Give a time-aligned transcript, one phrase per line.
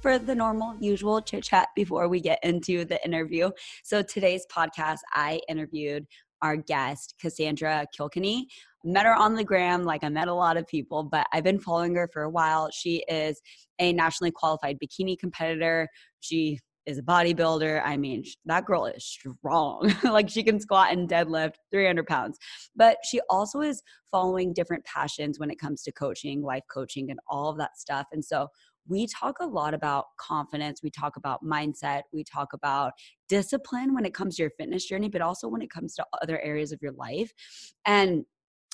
[0.00, 3.50] for the normal, usual chit chat before we get into the interview.
[3.84, 6.06] So today's podcast, I interviewed
[6.42, 8.48] our guest, Cassandra Kilkenny.
[8.82, 11.60] Met her on the gram, like I met a lot of people, but I've been
[11.60, 12.70] following her for a while.
[12.72, 13.42] She is
[13.78, 15.86] a nationally qualified bikini competitor.
[16.20, 17.82] She is a bodybuilder.
[17.84, 19.92] I mean, that girl is strong.
[20.04, 22.38] like she can squat and deadlift 300 pounds.
[22.74, 27.20] But she also is following different passions when it comes to coaching, life coaching, and
[27.28, 28.06] all of that stuff.
[28.12, 28.48] And so
[28.88, 30.82] we talk a lot about confidence.
[30.82, 32.02] We talk about mindset.
[32.12, 32.92] We talk about
[33.28, 36.40] discipline when it comes to your fitness journey, but also when it comes to other
[36.40, 37.32] areas of your life.
[37.86, 38.24] And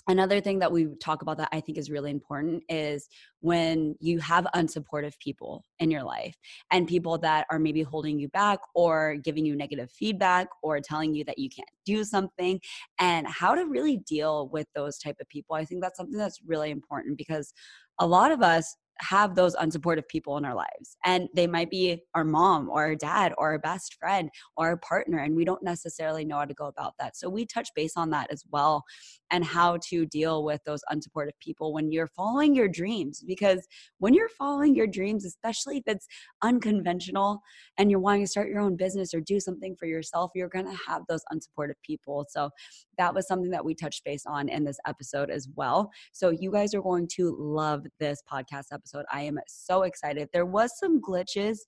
[0.08, 3.08] another thing that we talk about that I think is really important is
[3.40, 6.36] when you have unsupportive people in your life
[6.70, 11.14] and people that are maybe holding you back or giving you negative feedback or telling
[11.14, 12.60] you that you can't do something
[13.00, 15.56] and how to really deal with those type of people.
[15.56, 17.52] I think that's something that's really important because
[17.98, 20.96] a lot of us have those unsupportive people in our lives.
[21.04, 24.76] And they might be our mom or our dad or our best friend or our
[24.76, 25.18] partner.
[25.18, 27.16] And we don't necessarily know how to go about that.
[27.16, 28.84] So we touch base on that as well
[29.30, 33.22] and how to deal with those unsupportive people when you're following your dreams.
[33.26, 33.66] Because
[33.98, 36.06] when you're following your dreams, especially if it's
[36.42, 37.40] unconventional
[37.78, 40.66] and you're wanting to start your own business or do something for yourself, you're going
[40.66, 42.26] to have those unsupportive people.
[42.28, 42.50] So
[42.98, 45.90] that was something that we touched base on in this episode as well.
[46.12, 49.04] So you guys are going to love this podcast episode.
[49.12, 50.28] I am so excited.
[50.32, 51.58] There was some glitches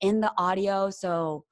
[0.00, 1.44] in the audio, so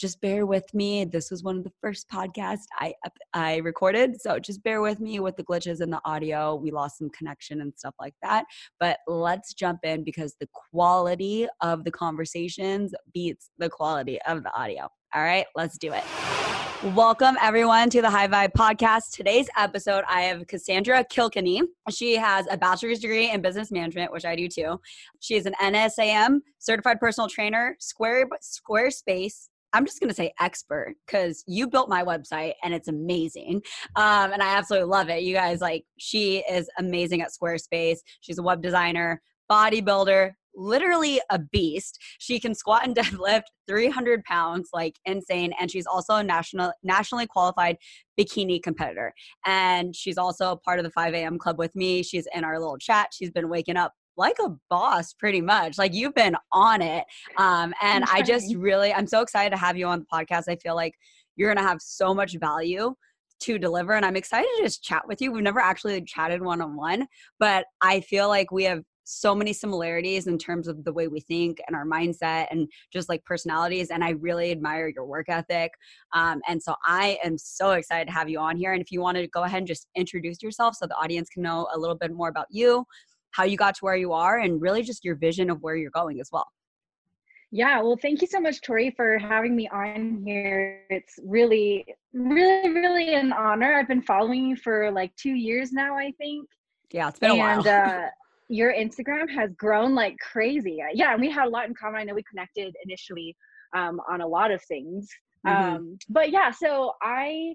[0.00, 1.04] just bear with me.
[1.04, 2.94] This was one of the first podcasts I
[3.34, 6.54] I recorded, so just bear with me with the glitches in the audio.
[6.54, 8.46] We lost some connection and stuff like that.
[8.80, 14.58] But let's jump in because the quality of the conversations beats the quality of the
[14.58, 14.88] audio.
[15.14, 16.04] All right, let's do it.
[16.94, 19.10] Welcome everyone to the High Vibe podcast.
[19.12, 21.60] Today's episode, I have Cassandra Kilkenny.
[21.90, 24.80] She has a bachelor's degree in business management, which I do too.
[25.18, 30.94] She is an NASM certified personal trainer, Square Squarespace I'm just going to say expert
[31.06, 33.62] because you built my website and it's amazing.
[33.96, 35.22] Um, and I absolutely love it.
[35.22, 37.98] You guys, like, she is amazing at Squarespace.
[38.20, 41.98] She's a web designer, bodybuilder, literally a beast.
[42.18, 45.52] She can squat and deadlift 300 pounds, like insane.
[45.60, 47.76] And she's also a national, nationally qualified
[48.18, 49.12] bikini competitor.
[49.46, 51.38] And she's also part of the 5 a.m.
[51.38, 52.02] club with me.
[52.02, 53.08] She's in our little chat.
[53.12, 57.04] She's been waking up like a boss pretty much like you've been on it
[57.38, 60.56] um, and i just really i'm so excited to have you on the podcast i
[60.56, 60.94] feel like
[61.36, 62.94] you're gonna have so much value
[63.40, 67.06] to deliver and i'm excited to just chat with you we've never actually chatted one-on-one
[67.38, 71.20] but i feel like we have so many similarities in terms of the way we
[71.20, 75.72] think and our mindset and just like personalities and i really admire your work ethic
[76.12, 79.00] um, and so i am so excited to have you on here and if you
[79.00, 81.96] want to go ahead and just introduce yourself so the audience can know a little
[81.96, 82.84] bit more about you
[83.32, 85.90] how you got to where you are and really just your vision of where you're
[85.90, 86.46] going as well.
[87.52, 90.82] Yeah, well, thank you so much, Tori, for having me on here.
[90.88, 93.74] It's really, really, really an honor.
[93.74, 96.48] I've been following you for like two years now, I think.
[96.92, 97.68] Yeah, it's been and, a while.
[97.68, 98.06] uh,
[98.48, 100.78] your Instagram has grown like crazy.
[100.92, 102.00] Yeah, and we had a lot in common.
[102.00, 103.36] I know we connected initially
[103.74, 105.08] um, on a lot of things.
[105.44, 105.74] Mm-hmm.
[105.74, 107.54] Um, but yeah, so I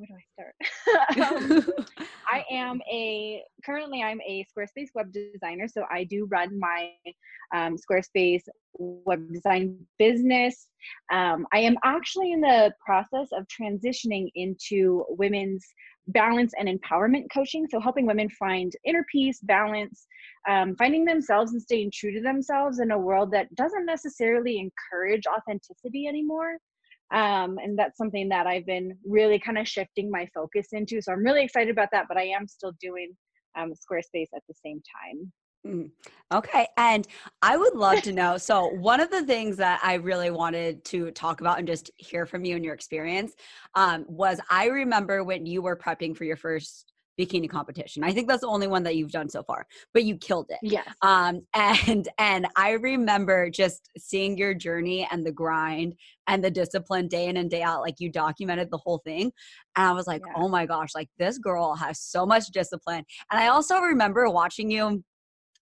[0.00, 1.66] where do I start?
[1.76, 1.86] um,
[2.26, 6.90] I am a currently I'm a Squarespace web designer, so I do run my
[7.54, 8.42] um, Squarespace
[8.78, 10.68] web design business.
[11.12, 15.66] Um, I am actually in the process of transitioning into women's
[16.08, 20.06] balance and empowerment coaching, so helping women find inner peace, balance,
[20.48, 25.26] um, finding themselves and staying true to themselves in a world that doesn't necessarily encourage
[25.26, 26.56] authenticity anymore
[27.12, 31.12] um, and that's something that i've been really kind of shifting my focus into so
[31.12, 33.16] i'm really excited about that but i am still doing
[33.58, 35.32] um, squarespace at the same time
[35.66, 35.90] mm.
[36.32, 36.68] Okay.
[36.76, 37.08] And
[37.42, 38.38] I would love to know.
[38.38, 42.24] So, one of the things that I really wanted to talk about and just hear
[42.24, 43.34] from you and your experience
[43.74, 46.89] um, was I remember when you were prepping for your first
[47.20, 48.02] bikini competition.
[48.02, 50.58] I think that's the only one that you've done so far, but you killed it.
[50.62, 50.88] Yes.
[51.02, 55.94] Um, and and I remember just seeing your journey and the grind
[56.26, 57.82] and the discipline day in and day out.
[57.82, 59.32] Like you documented the whole thing,
[59.76, 60.32] and I was like, yeah.
[60.36, 63.04] oh my gosh, like this girl has so much discipline.
[63.30, 65.04] And I also remember watching you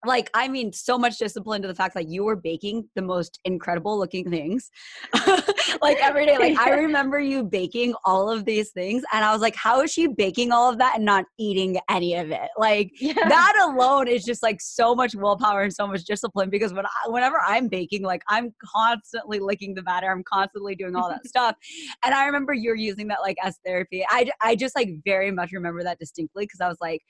[0.06, 3.40] like i mean so much discipline to the fact that you were baking the most
[3.44, 4.70] incredible looking things.
[5.82, 9.40] Like every day like i remember you baking all of these things and i was
[9.40, 12.48] like how is she baking all of that and not eating any of it?
[12.56, 13.12] Like yeah.
[13.28, 17.08] that alone is just like so much willpower and so much discipline because when I,
[17.08, 21.56] whenever i'm baking like i'm constantly licking the batter i'm constantly doing all that stuff
[22.04, 24.04] and i remember you're using that like as therapy.
[24.08, 27.02] I, I just like very much remember that distinctly because i was like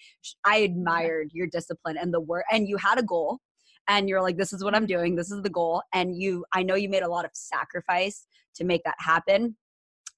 [0.45, 3.41] i admired your discipline and the work and you had a goal
[3.89, 5.17] and you're like this is what i'm doing.
[5.17, 5.83] This is the goal.
[5.93, 8.27] And you i know you made a lot of sacrifice
[8.57, 9.57] to make that happen.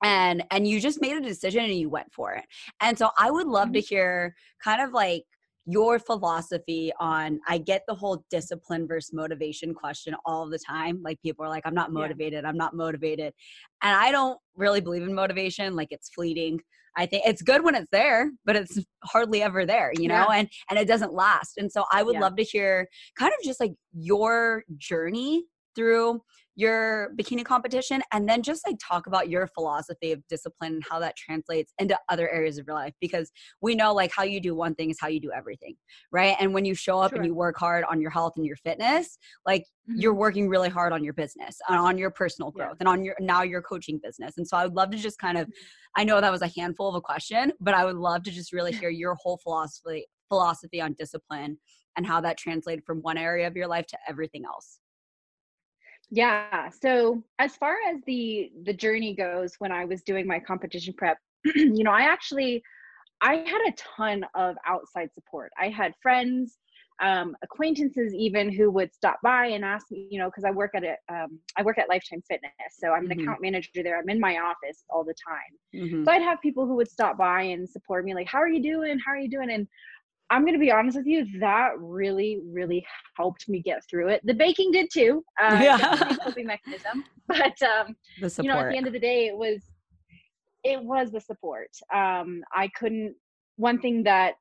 [0.03, 2.45] And and you just made a decision and you went for it.
[2.81, 3.95] And so i would love to mm-hmm.
[3.95, 5.25] hear kind of like
[5.67, 11.01] your philosophy on i get the whole discipline versus motivation question all the time.
[11.03, 12.43] Like people are like i'm not motivated.
[12.43, 12.49] Yeah.
[12.49, 13.33] i'm not motivated.
[13.83, 15.77] And i don't really believe in motivation.
[15.77, 16.61] Like it's fleeting
[16.97, 20.39] I think it's good when it's there, but it's hardly ever there, you know, yeah.
[20.39, 21.59] and and it doesn't last.
[21.59, 22.21] And so I would yeah.
[22.21, 25.45] love to hear kind of just like your journey
[25.75, 26.21] through
[26.57, 30.99] your bikini competition and then just like talk about your philosophy of discipline and how
[30.99, 33.31] that translates into other areas of your life because
[33.63, 35.75] we know like how you do one thing is how you do everything
[36.11, 37.19] right and when you show up sure.
[37.19, 39.17] and you work hard on your health and your fitness
[39.47, 40.01] like mm-hmm.
[40.01, 42.77] you're working really hard on your business and on your personal growth yeah.
[42.81, 45.39] and on your now your coaching business and so i would love to just kind
[45.39, 45.49] of
[45.97, 48.53] i know that was a handful of a question but i would love to just
[48.53, 51.57] really hear your whole philosophy philosophy on discipline
[51.97, 54.79] and how that translated from one area of your life to everything else
[56.11, 56.69] yeah.
[56.71, 61.19] So as far as the the journey goes, when I was doing my competition prep,
[61.55, 62.63] you know, I actually
[63.21, 65.53] I had a ton of outside support.
[65.61, 66.59] I had friends,
[67.03, 70.73] um, acquaintances, even who would stop by and ask me, you know, because I work
[70.75, 73.21] at a um, I work at Lifetime Fitness, so I'm an mm-hmm.
[73.21, 73.99] account manager there.
[73.99, 76.05] I'm in my office all the time, mm-hmm.
[76.05, 78.63] so I'd have people who would stop by and support me, like, "How are you
[78.63, 78.99] doing?
[78.99, 79.67] How are you doing?" And
[80.31, 82.87] I'm going to be honest with you, that really, really
[83.17, 84.21] helped me get through it.
[84.25, 85.25] The baking did too.
[85.41, 86.17] Uh, yeah.
[86.25, 87.05] coping mechanism.
[87.27, 89.61] But, um, you know, at the end of the day, it was,
[90.63, 91.71] it was the support.
[91.93, 93.15] Um, I couldn't,
[93.57, 94.35] one thing that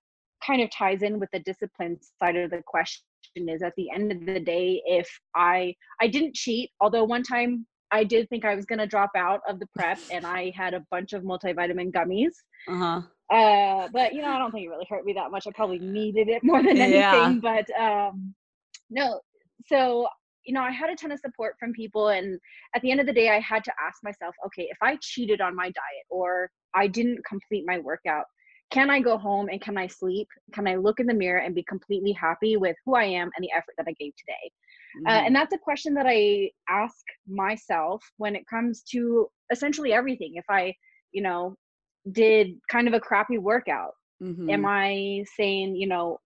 [0.45, 3.03] kind of ties in with the discipline side of the question
[3.35, 7.65] is at the end of the day, if I, I didn't cheat, although one time
[7.91, 10.73] I did think I was going to drop out of the prep and I had
[10.73, 12.33] a bunch of multivitamin gummies.
[12.67, 13.01] Uh-huh.
[13.31, 15.45] Uh, but you know, I don't think it really hurt me that much.
[15.47, 16.93] I probably needed it more than anything.
[16.93, 17.39] Yeah.
[17.41, 18.33] But um,
[18.89, 19.21] no,
[19.67, 20.07] so
[20.45, 22.39] you know, I had a ton of support from people, and
[22.75, 25.41] at the end of the day, I had to ask myself, okay, if I cheated
[25.41, 28.25] on my diet or I didn't complete my workout,
[28.71, 30.27] can I go home and can I sleep?
[30.53, 33.43] Can I look in the mirror and be completely happy with who I am and
[33.43, 34.51] the effort that I gave today?
[35.05, 35.17] Uh, mm-hmm.
[35.23, 40.33] Uh, and that's a question that I ask myself when it comes to essentially everything.
[40.35, 40.73] If I,
[41.11, 41.55] you know,
[42.11, 44.49] did kind of a crappy workout, mm-hmm.
[44.49, 46.19] am I saying, you know,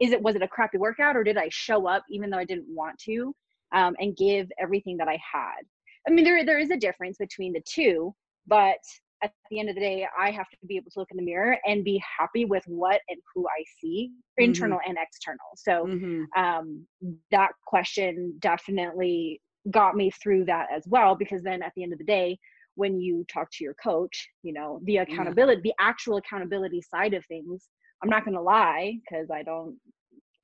[0.00, 2.44] is it was it a crappy workout or did I show up even though I
[2.44, 3.34] didn't want to
[3.74, 5.62] um, and give everything that I had?
[6.06, 8.14] I mean, there there is a difference between the two,
[8.46, 8.78] but
[9.22, 11.22] at the end of the day, I have to be able to look in the
[11.22, 14.44] mirror and be happy with what and who I see, mm-hmm.
[14.44, 15.38] internal and external.
[15.56, 16.40] So mm-hmm.
[16.40, 16.86] um,
[17.30, 19.40] that question definitely
[19.70, 22.38] got me through that as well, because then at the end of the day,
[22.76, 25.72] when you talk to your coach, you know, the accountability, yeah.
[25.72, 27.68] the actual accountability side of things,
[28.02, 29.76] I'm not going to lie because I don't,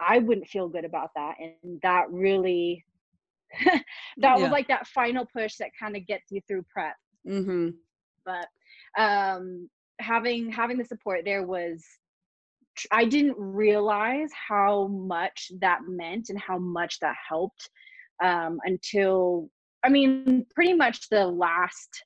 [0.00, 1.34] I wouldn't feel good about that.
[1.38, 2.84] And that really,
[3.64, 3.82] that
[4.19, 4.37] yeah.
[4.37, 6.96] was like that final push that kind of gets you through prep.
[7.29, 7.69] Mm-hmm.
[8.24, 8.48] But
[9.01, 9.69] um,
[10.01, 11.84] having having the support there was
[12.91, 17.69] I didn't realize how much that meant and how much that helped
[18.22, 19.51] um, until
[19.84, 22.05] I mean, pretty much the last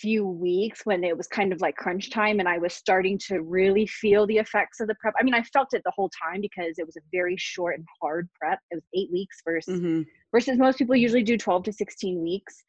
[0.00, 3.42] few weeks when it was kind of like crunch time and I was starting to
[3.42, 5.14] really feel the effects of the prep.
[5.18, 7.86] I mean, I felt it the whole time because it was a very short and
[8.00, 8.58] hard prep.
[8.70, 10.02] It was eight weeks versus mm-hmm.
[10.32, 12.62] versus most people usually do 12 to 16 weeks.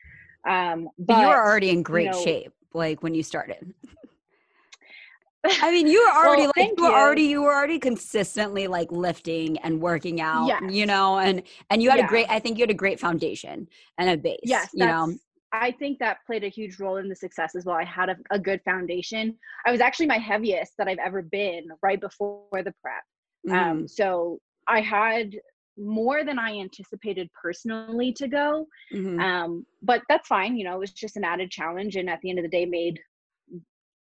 [0.48, 3.74] Um, but, you were already in great you know, shape like when you started.
[5.62, 6.95] I mean, you were already well, like you were you.
[6.95, 10.62] already you were already consistently like lifting and working out, yes.
[10.69, 12.05] you know, and and you had yeah.
[12.05, 13.67] a great I think you had a great foundation
[13.98, 14.39] and a base.
[14.43, 15.15] Yes, you know.
[15.51, 17.75] I think that played a huge role in the success as well.
[17.75, 19.36] I had a, a, good foundation.
[19.65, 23.03] I was actually my heaviest that I've ever been right before the prep.
[23.50, 23.72] Um, mm.
[23.72, 25.36] Um, so I had
[25.77, 28.68] more than I anticipated personally to go.
[28.94, 29.20] Mm-hmm.
[29.20, 30.58] Um, but that's fine.
[30.58, 32.65] You know, it was just an added challenge, and at the end of the day,
[32.65, 33.00] made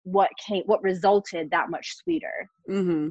[0.03, 2.49] what came, what resulted that much sweeter.
[2.69, 3.09] Mm-hmm.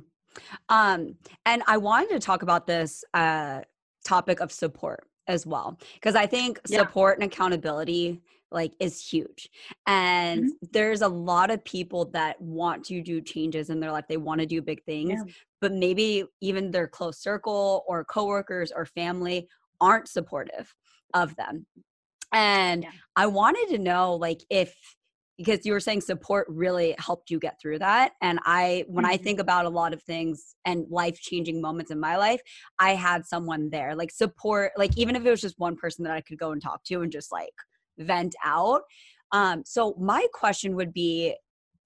[0.70, 1.15] Um,
[1.46, 3.62] and I wanted to talk about this uh,
[4.06, 6.79] topic of support as well, because I think yeah.
[6.79, 9.50] support and accountability like is huge
[9.88, 10.50] and Mm-hmm.
[10.72, 14.39] there's a lot of people that want to do changes in their life they want
[14.39, 15.34] to do big things Yeah.
[15.60, 19.50] but maybe even their close circle or coworkers or family
[19.81, 20.74] aren't supportive
[21.13, 21.65] of them
[22.31, 22.91] and Yeah.
[23.17, 24.74] i wanted to know like if
[25.38, 29.15] because you were saying support really helped you get through that and i when i
[29.17, 29.24] Mhm.
[29.24, 32.41] think about a lot of things and life changing moments in my life
[32.79, 36.13] i had someone there like support like even if it was just one person that
[36.13, 37.53] i could go and talk to and just like
[38.00, 38.82] vent out
[39.32, 41.36] um so my question would be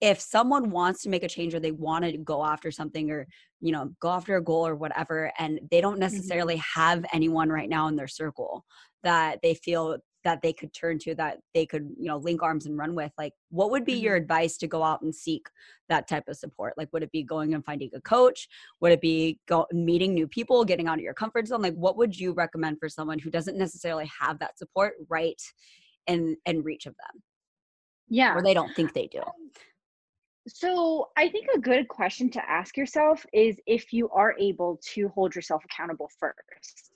[0.01, 3.27] if someone wants to make a change or they want to go after something or
[3.59, 7.69] you know go after a goal or whatever and they don't necessarily have anyone right
[7.69, 8.65] now in their circle
[9.03, 12.65] that they feel that they could turn to that they could you know link arms
[12.65, 14.23] and run with like what would be your mm-hmm.
[14.23, 15.47] advice to go out and seek
[15.89, 16.73] that type of support?
[16.77, 18.47] Like would it be going and finding a coach?
[18.79, 21.61] Would it be go meeting new people getting out of your comfort zone?
[21.61, 25.41] Like what would you recommend for someone who doesn't necessarily have that support right
[26.07, 27.21] in in reach of them?
[28.07, 28.35] Yeah.
[28.35, 29.19] or they don't think they do?
[29.19, 29.51] Um,
[30.47, 35.07] so I think a good question to ask yourself is if you are able to
[35.09, 36.91] hold yourself accountable first.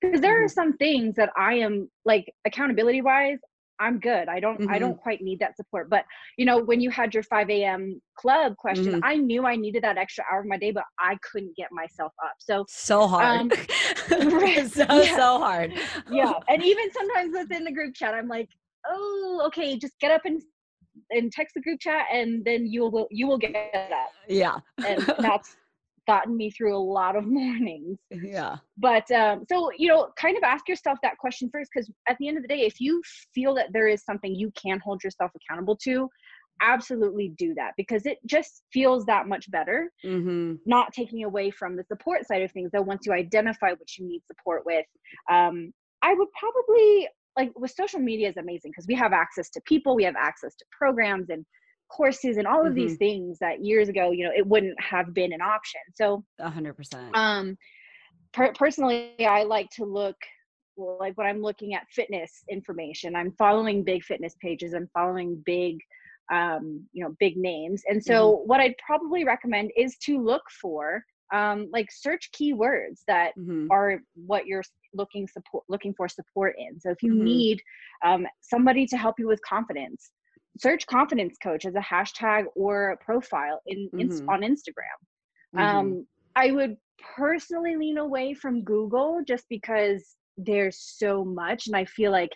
[0.00, 3.38] Because there are some things that I am like accountability wise,
[3.78, 4.28] I'm good.
[4.28, 4.80] I don't I Mhm.
[4.80, 5.90] don't quite need that support.
[5.90, 6.04] But
[6.38, 8.00] you know, when you had your 5 a.m.
[8.16, 9.00] club question, Mhm.
[9.02, 12.12] I knew I needed that extra hour of my day, but I couldn't get myself
[12.24, 12.34] up.
[12.38, 13.52] So so hard
[14.32, 15.16] right, so yeah.
[15.16, 15.72] so hard
[16.10, 16.32] yeah.
[16.48, 18.48] and even sometimes within the group chat, I'm like,
[18.88, 20.42] oh, okay, just get up and
[21.10, 25.04] and text the group chat and then you will you will get up yeah and
[25.18, 25.54] that's
[26.06, 27.98] gotten me through a lot of mornings.
[28.10, 28.56] Yeah.
[28.78, 32.28] But um, so you know kind of ask yourself that question first because at the
[32.28, 33.02] end of the day if you
[33.34, 36.08] feel that there is something you can hold yourself accountable to
[36.62, 40.54] absolutely do that because it just feels that much better mm-hmm.
[40.64, 44.06] not taking away from the support side of things though once you identify what you
[44.06, 44.86] need support with.
[45.30, 45.72] Um,
[46.02, 49.94] i would probably like with social media is amazing because we have access to people
[49.94, 51.44] we have access to programs and
[51.88, 55.32] courses and all of these things that years ago you know it wouldn't have been
[55.32, 55.80] an option.
[55.94, 57.14] So A hundred percent.
[57.14, 57.56] um
[58.32, 60.16] per- personally i like to look
[60.76, 65.78] like when i'm looking at fitness information i'm following big fitness pages i'm following big
[66.32, 67.82] um you know big names.
[67.88, 73.32] And so what i'd probably recommend is to look for um like search keywords that
[73.38, 73.68] Mhm.
[73.70, 74.62] are what you're
[74.94, 76.78] looking support looking for support in.
[76.80, 77.24] So if you Mhm.
[77.24, 77.60] need
[78.04, 80.12] um, somebody to help you with confidence
[80.58, 84.28] search confidence coach as a hashtag or a profile in, in Mhm.
[84.28, 84.98] on instagram
[85.52, 85.96] Mhm.
[85.98, 86.76] um, I would
[87.16, 92.30] personally lean away from Google just because there's so much, and I feel like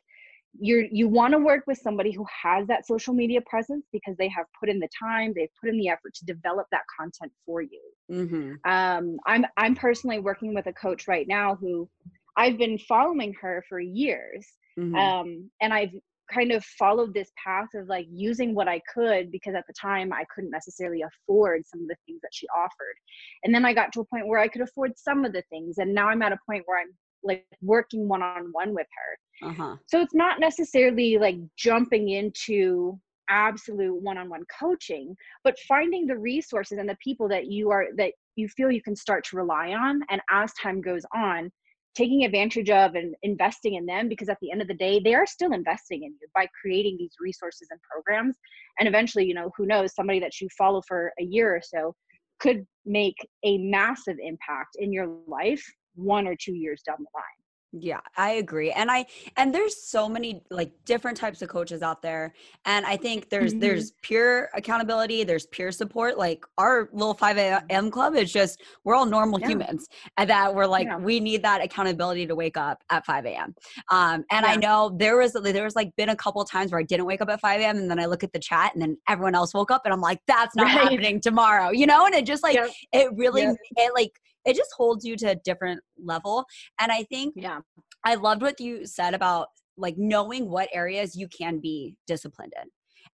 [0.59, 4.29] you're you want to work with somebody who has that social media presence because they
[4.29, 7.62] have put in the time, they've put in the effort to develop that content for
[7.62, 7.83] you.
[8.09, 8.61] Mhm.
[8.65, 11.89] Um, I'm I'm personally working with a coach right now who
[12.37, 14.47] I've been following her for years,
[14.77, 15.15] Mhm.
[15.23, 15.93] um, and I've
[16.33, 20.13] kind of followed this path of like using what I could because at the time
[20.13, 22.97] I couldn't necessarily afford some of the things that she offered.
[23.45, 25.79] And then I got to a point where I could afford some of the things.
[25.79, 29.49] And now I'm at a point where I'm like working one on one with her.
[29.49, 36.07] uh-huh So it's not necessarily like jumping into absolute one on one coaching, but finding
[36.07, 39.37] the resources and the people that you are that you feel you can start to
[39.37, 40.03] rely on.
[40.11, 41.51] And as time goes on,
[41.94, 45.14] taking advantage of and investing in them because at the end of the day they
[45.14, 48.37] are still investing in you by creating these resources and programs.
[48.78, 51.94] And eventually you know who knows somebody that you follow for a year or so
[52.38, 57.39] could make a massive impact in your life one or two years down the line
[57.73, 58.73] Yeah, I agree.
[58.73, 62.35] And I and there's so many like different types of coaches out there.
[62.65, 63.61] And I think there's Mhm.
[63.61, 66.19] there's pure accountability, there's peer support.
[66.19, 67.93] Like our little 5 a.m.
[67.93, 69.49] club is just we're all normal Yeah.
[69.50, 69.87] humans
[70.17, 70.97] and that we're like Yeah.
[70.99, 73.55] we need that accountability to wake up at 5 a.m.
[73.93, 76.85] Um and I know there was there was like been a couple times where I
[76.85, 77.77] didn't wake up at 5 a.m.
[77.79, 80.00] and then I look at the chat and then everyone else woke up and I'm
[80.00, 80.91] like, that's not Right.
[80.91, 82.05] happening tomorrow, you know?
[82.05, 82.71] And it just like Yep.
[82.93, 83.57] it really Yep.
[83.77, 86.44] it like it just holds you to a different level.
[86.80, 87.61] And I think yeah
[88.04, 92.68] I loved what you said about like knowing what areas you can be disciplined in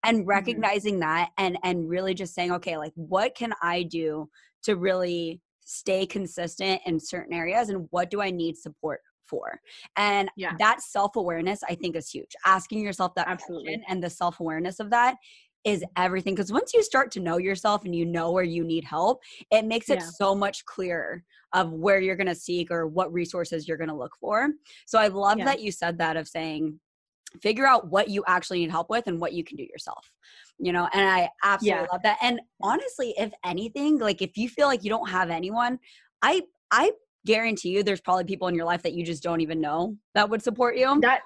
[0.05, 0.29] and mm-hmm.
[0.29, 4.29] recognizing that and and really just saying okay like what can I do
[4.65, 9.61] to really stay consistent in certain areas and what do I need support for
[9.97, 10.53] and Yeah.
[10.61, 13.65] that self-awareness I think is huge asking yourself that Absolutely.
[13.65, 15.17] question and the self-awareness of that
[15.67, 18.85] is everything because once you start to know yourself and you know where you need
[18.85, 19.21] help
[19.51, 20.09] it makes it Yeah.
[20.17, 23.95] so much clearer of where you're going to seek or what resources you're going to
[23.97, 24.51] look for
[24.87, 25.45] so I love Yeah.
[25.47, 26.81] that you said that of saying
[27.43, 30.11] figure out what you actually need help with and what you can do yourself.
[30.59, 31.87] You know, and I absolutely Yeah.
[31.93, 32.17] love that.
[32.23, 35.79] And honestly, if anything, like if you feel like you don't have anyone,
[36.23, 36.93] I I
[37.27, 40.31] guarantee you there's probably people in your life that you just don't even know that
[40.31, 40.99] would support you.
[41.01, 41.23] that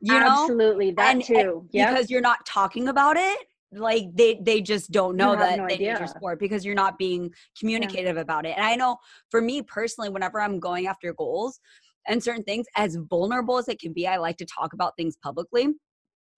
[0.00, 0.42] You know?
[0.42, 1.66] Absolutely, that And- too.
[1.72, 1.90] Yeah.
[1.90, 3.38] because you're not talking about it
[3.76, 6.98] like they they just don't know that no they need your support because you're not
[6.98, 8.54] being communicative about it.
[8.56, 8.96] And i know
[9.30, 11.60] for me personally whenever i'm going after goals
[12.08, 15.16] and certain things as vulnerable as it can be i like to talk about things
[15.22, 15.68] publicly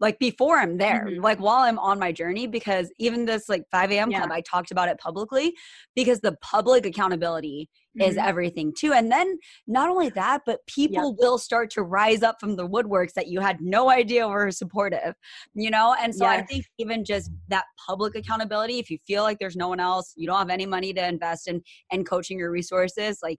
[0.01, 1.23] like before i'm there Mhm.
[1.23, 4.71] like while i'm on my journey because even this like 5 a.m club i talked
[4.71, 5.55] about it publicly
[5.95, 7.69] because the public accountability
[8.01, 8.27] is Mhm.
[8.27, 8.93] everything too.
[8.93, 13.13] And then not only that, but people will start to rise up from the woodworks
[13.15, 15.15] that you had no idea were supportive,
[15.55, 15.95] you know?
[16.01, 19.69] And so I think even just that public accountability, if you feel like there's no
[19.69, 23.39] one else, you don't have any money to invest in and coaching your resources, like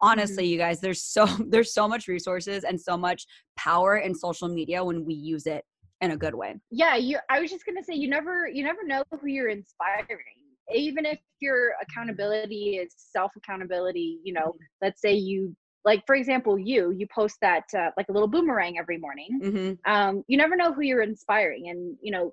[0.00, 4.48] honestly, you guys, there's so there's so much resources and so much power in social
[4.48, 5.64] media when we use it
[6.00, 6.54] in a good way.
[6.70, 9.48] yeah you i was just going to say you never you never know who you're
[9.48, 10.36] inspiring
[10.72, 15.54] even if your accountability is self accountability you know let's say you
[15.84, 19.92] like for example you you post that uh, like a little boomerang every morning Mm-hmm.
[19.92, 21.68] um, you never know who you're inspiring.
[21.68, 22.32] And you know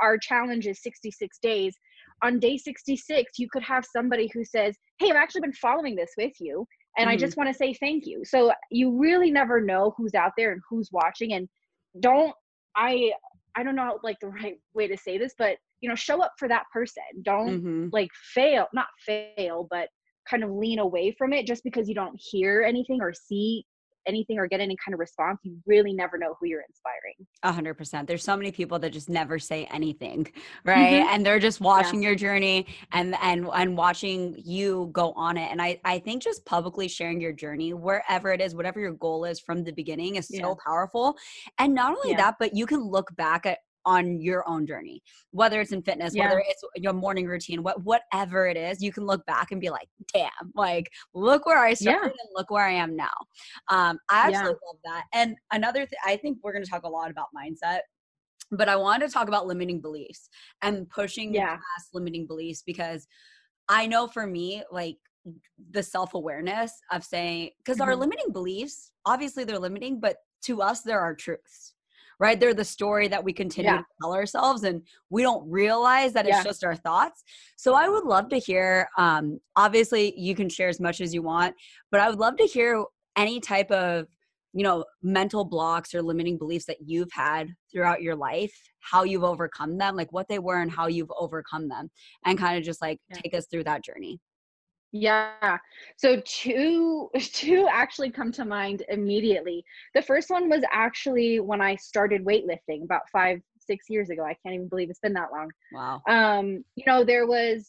[0.00, 1.74] our challenge is 66 days.
[2.22, 6.12] On day 66 you could have somebody who says hey i've actually been following this
[6.16, 6.66] with you
[6.98, 7.20] and i Mhm.
[7.20, 8.22] just want to say thank you.
[8.24, 11.32] So you really never know who's out there and who's watching.
[11.32, 11.48] And
[12.00, 12.34] don't
[12.76, 13.10] i
[13.56, 16.32] i don't know like the right way to say this but you know show up
[16.38, 17.88] for that person don't Mm-hmm.
[17.92, 19.88] like fail not fail but
[20.30, 23.66] kind of lean away from it just because you don't hear anything or see
[24.06, 27.52] anything or get any kind of response you really never know who you're inspiring A
[27.52, 28.08] hundred percent.
[28.08, 30.26] There's so many people that just never say anything,
[30.64, 31.02] right?
[31.04, 31.06] Mhm.
[31.14, 35.48] And they're just watching your journey and and and watching you go on it.
[35.52, 39.24] And I I think just publicly sharing your journey wherever it is, whatever your goal
[39.24, 40.42] is from the beginning, is Yeah.
[40.42, 41.16] so powerful.
[41.60, 42.22] And not only Yeah.
[42.22, 46.14] that, but you can look back at on your own journey, whether it's in fitness,
[46.14, 46.24] Yeah.
[46.24, 49.70] whether it's your morning routine, what whatever it is, you can look back and be
[49.70, 50.30] like, "Damn!
[50.54, 53.12] Like, look where I started and look where I am now."
[53.68, 54.38] Um, I Yeah.
[54.38, 55.04] absolutely love that.
[55.12, 57.80] And another thing, I think we're going to talk a lot about mindset,
[58.50, 60.28] but I wanted to talk about limiting beliefs
[60.62, 61.56] and pushing Yeah.
[61.56, 63.06] past limiting beliefs because
[63.68, 64.98] I know for me, like
[65.70, 68.00] the self awareness of saying, because our Mhm.
[68.00, 71.74] limiting beliefs, obviously they're limiting, but to us, they're our truths.
[72.22, 72.38] Right?
[72.38, 73.78] They're the story that we continue Yeah.
[73.78, 77.24] to tell ourselves, and we don't realize that it's just our thoughts.
[77.56, 78.88] So, I would love to hear.
[78.96, 81.56] Um, obviously, you can share as much as you want,
[81.90, 82.84] but I would love to hear
[83.16, 84.06] any type of
[84.54, 89.24] you know mental blocks or limiting beliefs that you've had throughout your life how you've
[89.24, 91.90] overcome them like what they were and how you've overcome them
[92.26, 93.16] and kind of just like Yeah.
[93.22, 94.20] take us through that journey
[94.92, 95.58] Yeah.
[95.96, 99.64] So two two actually come to mind immediately.
[99.94, 104.24] The first one was actually when I started weightlifting about 5 6 years ago.
[104.24, 105.50] I can't even believe it's been that long.
[105.72, 107.68] wow Um you know, there was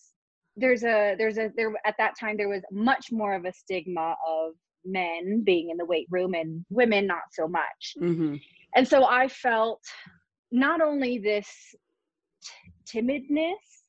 [0.55, 4.15] there's a there's a there at that time there was much more of a stigma
[4.27, 4.53] of
[4.85, 7.95] men being in the weight room and women not so much.
[7.99, 8.35] mm-hmm.
[8.75, 9.81] And so I felt
[10.51, 11.47] not only this
[12.43, 13.82] t- timidness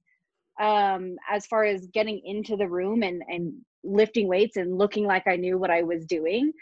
[0.61, 5.27] um, as far as getting into the room and, and lifting weights and looking like
[5.27, 6.53] I knew what I was doing.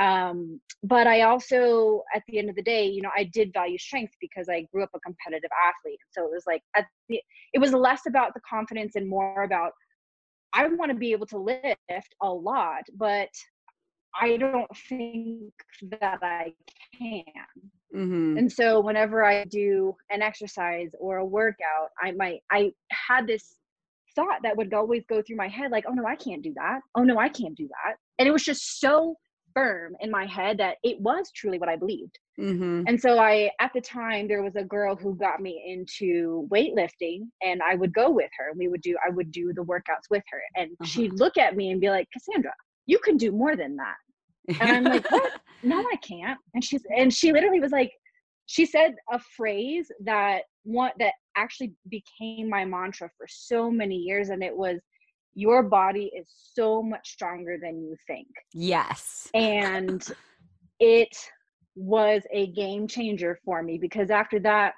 [0.00, 3.78] Um, but I also, at the end of the day, you know, I did value
[3.78, 5.98] strength because I grew up a competitive athlete.
[6.12, 6.62] So it was like,
[7.08, 7.20] the,
[7.52, 9.72] it was less about the confidence and more about
[10.54, 13.30] I want to be able to lift a lot, but
[14.20, 15.52] I don't think
[16.00, 16.52] that I
[16.98, 17.24] can.
[17.94, 18.38] Mm-hmm.
[18.38, 23.56] And so whenever I do an exercise or a workout, I might I had this
[24.14, 26.80] thought that would always go through my head like, "Oh no, I can't do that.
[26.96, 29.16] Oh no, I can't do that." And it was just so
[29.54, 32.18] firm in my head that it was truly what I believed.
[32.40, 32.84] Mm-hmm.
[32.86, 37.28] And so I at the time there was a girl who got me into weightlifting
[37.42, 38.52] and I would go with her.
[38.56, 40.86] We would do I would do the workouts with her and Uh-huh.
[40.86, 42.54] she'd look at me and be like, "Cassandra,
[42.86, 43.96] you can do more than that."
[44.48, 46.38] And I'm like, "What?" no i can't.
[46.54, 47.92] And she's and she literally was like
[48.46, 54.30] she said a phrase that one that actually became my mantra for so many years
[54.30, 54.80] and it was
[55.34, 58.28] your body is so much stronger than you think.
[58.52, 59.30] Yes.
[59.32, 60.06] And
[60.78, 61.16] it
[61.74, 64.74] was a game changer for me because after that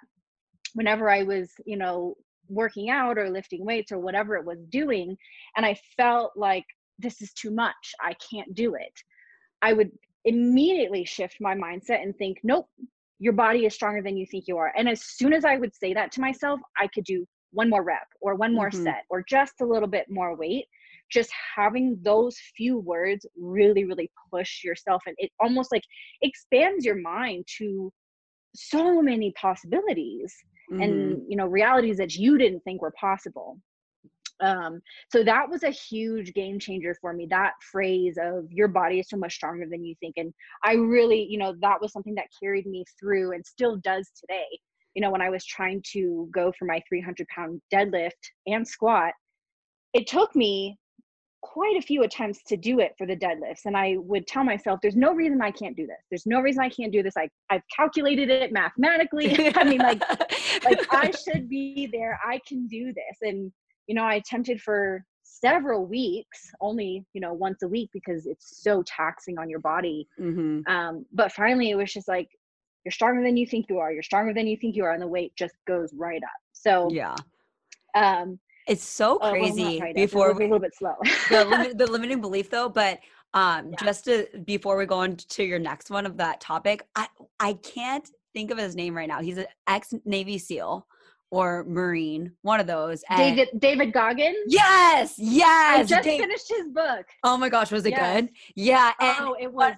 [0.74, 2.14] whenever i was you know
[2.48, 5.16] working out or lifting weights or whatever it was doing
[5.57, 6.64] and i felt like
[6.98, 7.92] this is too much.
[8.00, 8.92] I can't do it
[9.68, 9.90] i would
[10.24, 12.68] immediately shift my mindset and think nope
[13.18, 15.74] your body is stronger than you think you are and as soon as i would
[15.74, 18.85] say that to myself i could do one more rep or one more Mhm.
[18.85, 20.66] set or just a little bit more weight
[21.11, 25.85] just having those few words really really push yourself and it almost like
[26.22, 27.92] expands your mind to
[28.55, 30.35] so many possibilities
[30.70, 30.83] Mhm.
[30.83, 33.59] and you know realities that you didn't think were possible
[34.40, 37.27] um so that was a huge game changer for me.
[37.31, 40.14] That phrase of your body is so much stronger than you think.
[40.16, 44.11] And i really you know that was something that carried me through and still does
[44.18, 44.47] today.
[44.94, 48.11] You know when i was trying to go for my 300 pound deadlift
[48.47, 49.12] and squat
[49.92, 50.77] it took me
[51.44, 53.66] quite a few attempts to do it for the deadlifts.
[53.66, 56.03] And i would tell myself there's no reason i can't do this.
[56.11, 57.14] There's no reason i can't do this.
[57.18, 59.53] I, i've calculated it mathematically.
[59.55, 60.01] I mean like
[60.64, 62.18] like i should be there.
[62.27, 63.16] I can do this.
[63.20, 63.53] And
[63.87, 68.62] you know i attempted for several weeks only you know once a week because it's
[68.62, 70.07] so taxing on your body.
[70.20, 70.61] Mm-hmm.
[70.73, 72.29] um, but finally it was just like
[72.85, 73.90] you're stronger than you think you are.
[73.90, 76.40] You're stronger than you think you are and the weight just goes right up.
[76.53, 77.14] So yeah.
[77.94, 80.94] um it's so oh, crazy right before we a little bit slow.
[81.29, 82.99] the, the limiting belief though but
[83.35, 83.77] um Yeah.
[83.85, 87.07] just to before we go on to your next one of that topic i
[87.40, 89.23] i can't think of his name right now.
[89.23, 90.87] He's an ex navy seal
[91.35, 95.81] or marine one of those and- david david goggins yes yes.
[95.81, 98.20] i just Dave- finished his book oh my gosh was it Yes.
[98.23, 99.75] good yeah and oh it was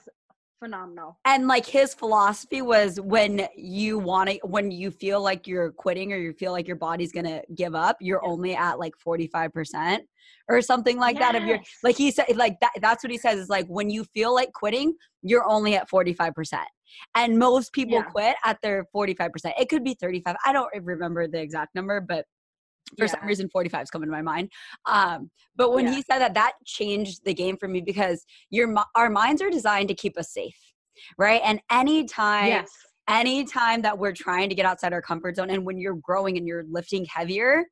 [0.59, 5.71] phenomenal and like his philosophy was when you want to when you feel like you're
[5.73, 9.99] quitting or you feel like your body's gonna give up you're only at like 45%
[10.49, 11.67] or something like that of your Yes.
[11.83, 14.53] like he said like that that's what he says is like when you feel like
[14.53, 16.63] quitting you're only at 45%
[17.15, 18.05] and most people Yeah.
[18.05, 22.25] quit at their 45% it could be 35 i don't remember the exact number but
[22.99, 24.51] for some reason 45 is coming to my mind.
[24.87, 25.95] Um but when Yeah.
[25.95, 29.89] he said that that changed the game for me because your our minds are designed
[29.89, 30.57] to keep us safe
[31.19, 31.41] right?
[31.45, 32.71] And anytime yes.
[33.09, 36.47] anytime that we're trying to get outside our comfort zone and when you're growing and
[36.47, 37.65] you're lifting heavier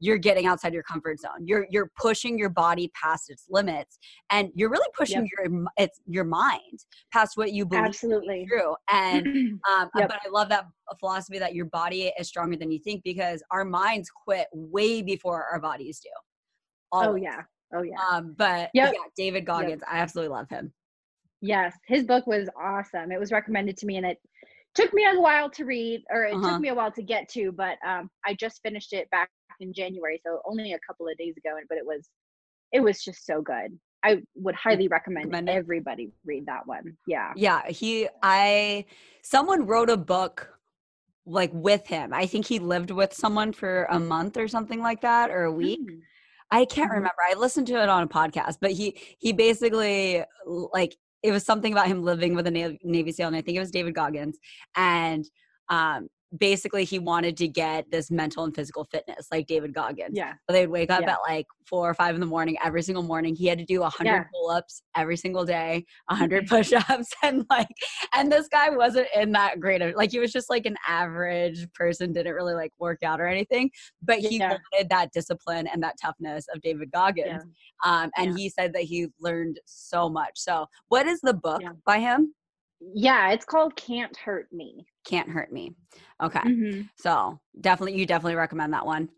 [0.00, 3.98] you're getting outside your comfort zone you're you're pushing your body past its limits
[4.30, 6.80] and you're really pushing your it's your mind
[7.12, 9.26] past what you believe absolutely true and
[9.70, 10.08] um, Yep.
[10.08, 10.64] but I love that
[10.98, 15.44] philosophy that your body is stronger than you think because our minds quit way before
[15.44, 16.08] our bodies do.
[16.92, 17.42] oh yeah
[17.74, 18.92] oh yeah Um, but Yep.
[18.94, 20.72] yeah, David Goggins, I absolutely love him.
[21.42, 23.12] Yes, his book was awesome.
[23.12, 24.18] It was recommended to me, and it
[24.74, 26.50] took me a while to read, or it Uh-huh.
[26.52, 27.52] took me a while to get to.
[27.52, 31.36] But um, I just finished it back in January, so only a couple of days
[31.36, 31.56] ago.
[31.68, 32.08] But it was,
[32.72, 33.78] it was just so good.
[34.02, 36.96] I would highly recommend, Recommend everybody read that one.
[37.06, 37.32] Yeah.
[37.36, 38.86] Yeah, he I
[39.22, 40.48] someone wrote a book
[41.26, 42.14] like with him.
[42.14, 45.52] I think he lived with someone for a month or something like that or a
[45.52, 45.80] week.
[45.80, 46.00] Mm.
[46.50, 46.94] I can't Mhm.
[46.94, 47.20] remember.
[47.28, 51.72] I listened to it on a podcast, but he he basically like it was something
[51.72, 54.38] about him living with a Navy, Navy SEAL, and I think it was David Goggins,
[54.76, 55.28] and
[55.68, 56.08] um,
[56.38, 60.12] basically he wanted to get this mental and physical fitness like David Goggins.
[60.14, 60.34] Yeah.
[60.48, 61.12] So they'd wake up Yeah.
[61.14, 63.34] at like four or five in the morning every single morning.
[63.34, 64.24] He had to do a hundred Yeah.
[64.32, 67.68] pull-ups every single day, a hundred push-ups, and like,
[68.14, 71.66] and this guy wasn't in that great of like he was just like an average
[71.74, 73.70] person, didn't really like work out or anything,
[74.02, 74.56] but he Yeah.
[74.72, 77.42] wanted that discipline and that toughness of David Goggins.
[77.84, 80.32] Um, and he said that he learned so much.
[80.34, 82.34] So, what is the book by him?
[82.80, 84.86] Yeah, it's called Can't Hurt Me.
[85.06, 85.74] Can't hurt me.
[86.22, 86.88] Okay, Mhm.
[86.96, 89.08] so definitely, you definitely recommend that one.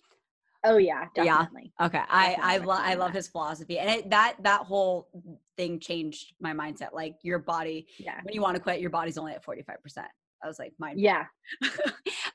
[0.64, 1.25] Oh yeah, Yeah.
[1.38, 1.72] definitely.
[1.81, 5.09] Okay, I Definitely I, lo- I love his philosophy, and it, that that whole
[5.57, 6.92] thing changed my mindset.
[6.92, 8.20] Like your body, Yeah.
[8.22, 10.09] when you want to quit, your body's only at forty five percent.
[10.42, 11.01] I was like, mind.
[11.01, 11.27] Yeah.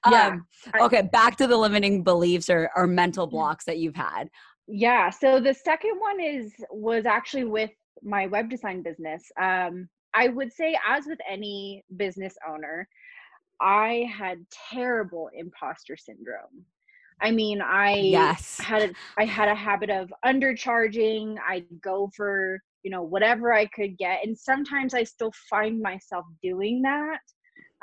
[0.10, 0.28] Yeah.
[0.28, 3.32] um, I- okay, back to the limiting beliefs or or mental Mm.
[3.32, 4.30] blocks that you've had.
[4.68, 5.10] Yeah.
[5.10, 7.72] So the second one is was actually with
[8.04, 9.24] my web design business.
[9.42, 12.88] Um, I would say, as with any business owner,
[13.62, 16.66] I had terrible imposter syndrome.
[17.22, 18.58] I mean, I Yes.
[18.60, 21.38] had a, I had a habit of undercharging.
[21.48, 26.26] I'd go for you know whatever I could get, and sometimes I still find myself
[26.44, 27.20] doing that.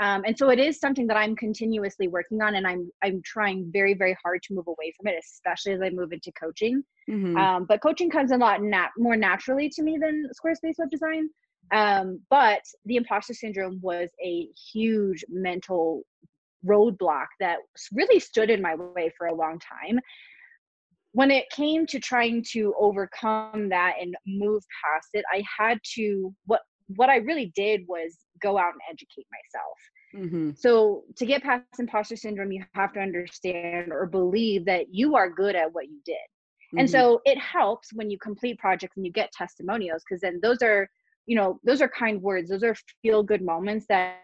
[0.00, 3.70] Um, and so it is something that I'm continuously working on, and I'm I'm trying
[3.72, 6.82] very very hard to move away from it, especially as I move into coaching.
[7.10, 7.36] Mhm.
[7.36, 11.28] Um, but coaching comes a lot nat- more naturally to me than Squarespace web design.
[11.72, 16.02] Um, but the imposter syndrome was a huge mental
[16.66, 17.58] roadblock that
[17.92, 20.00] really stood in my way for a long time.
[21.12, 26.34] When it came to trying to overcome that and move past it, I had to
[26.46, 26.62] what
[26.96, 30.30] what I really did was go out and educate myself.
[30.32, 30.58] Mhm.
[30.58, 35.30] So to get past imposter syndrome, you have to understand or believe that you are
[35.30, 36.16] good at what you did.
[36.76, 36.90] And Mhm.
[36.90, 40.88] so it helps when you complete projects and you get testimonials because then those are,
[41.26, 42.50] you know, those are kind words.
[42.50, 44.18] Those are feel good moments that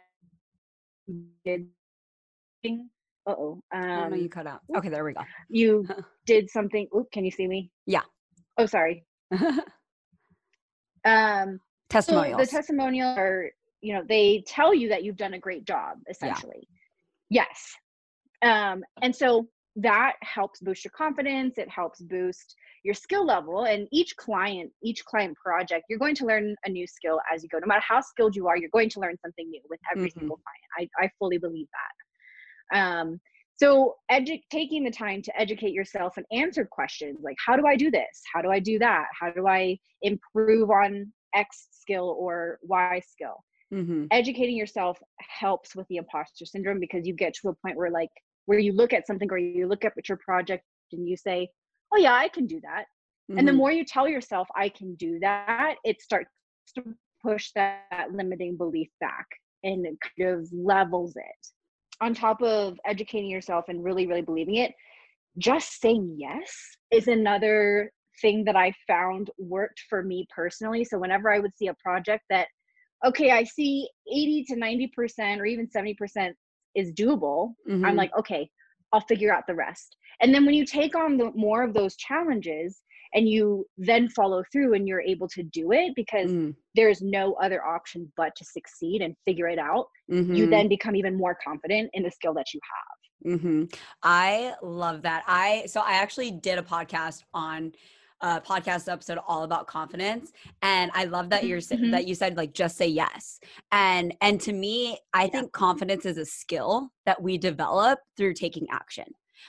[1.07, 1.67] you did.
[2.65, 3.61] Uh oh.
[3.73, 4.61] Oh, no, you Um, cut out.
[4.77, 5.23] Okay, there we go.
[5.49, 5.87] you
[6.27, 6.87] did something.
[6.97, 7.71] Oop, can you see me?
[7.87, 8.03] Yeah.
[8.59, 9.05] Oh, sorry.
[11.07, 11.59] Um,
[11.91, 15.97] so the testimonials are, you know, they tell you that you've done a great job,
[16.11, 16.69] essentially.
[17.31, 17.75] Yes.
[18.43, 23.87] Um, and so that helps boost your confidence it helps boost your skill level and
[23.93, 27.59] each client each client project you're going to learn a new skill as you go.
[27.59, 30.21] No matter how skilled you are you're going to learn something new with every mm-hmm.
[30.21, 30.41] single
[30.77, 30.91] client.
[31.01, 31.67] I, I fully believe
[32.71, 32.79] that.
[32.79, 33.21] Um,
[33.57, 37.77] so edu- taking the time to educate yourself and answer questions like how do i
[37.77, 38.23] do this?
[38.33, 39.07] How do i do that?
[39.19, 43.45] How do i improve on x skill or y skill?
[43.73, 44.07] Mm-hmm.
[44.11, 48.11] educating yourself helps with the imposter syndrome because you get to a point where like
[48.46, 51.48] where you look at something or you look up at your project and you say
[51.94, 52.85] oh yeah i can do that
[53.31, 53.38] mm-hmm.
[53.38, 53.59] and the mm-hmm.
[53.59, 56.31] more you tell yourself i can do that it starts
[56.74, 56.83] to
[57.22, 59.26] push that, that limiting belief back
[59.62, 61.46] and it kind of levels it
[62.00, 64.72] on top of educating yourself and really really believing it
[65.38, 66.50] just saying yes
[66.90, 71.68] is another thing that i found worked for me personally so whenever i would see
[71.68, 72.48] a project that
[73.05, 76.33] okay i see 80 to 90% or even 70%
[76.75, 77.85] is doable mm-hmm.
[77.85, 78.49] i'm like okay
[78.93, 81.97] i'll figure out the rest and then when you take on the more of those
[81.97, 82.83] challenges
[83.15, 86.55] and you then follow through and you're able to do it because mm.
[86.75, 90.35] there's no other option but to succeed and figure it out mm-hmm.
[90.35, 92.61] you then become even more confident in the skill that you
[93.25, 93.65] have mm-hmm.
[94.03, 97.73] i love that i so i actually did a podcast on
[98.23, 101.91] a podcast episode all about confidence and i love that you're mm-hmm.
[101.91, 103.41] that you said like just say yes
[103.73, 105.31] and and to me i yeah.
[105.31, 109.05] think confidence is a skill that we develop through taking action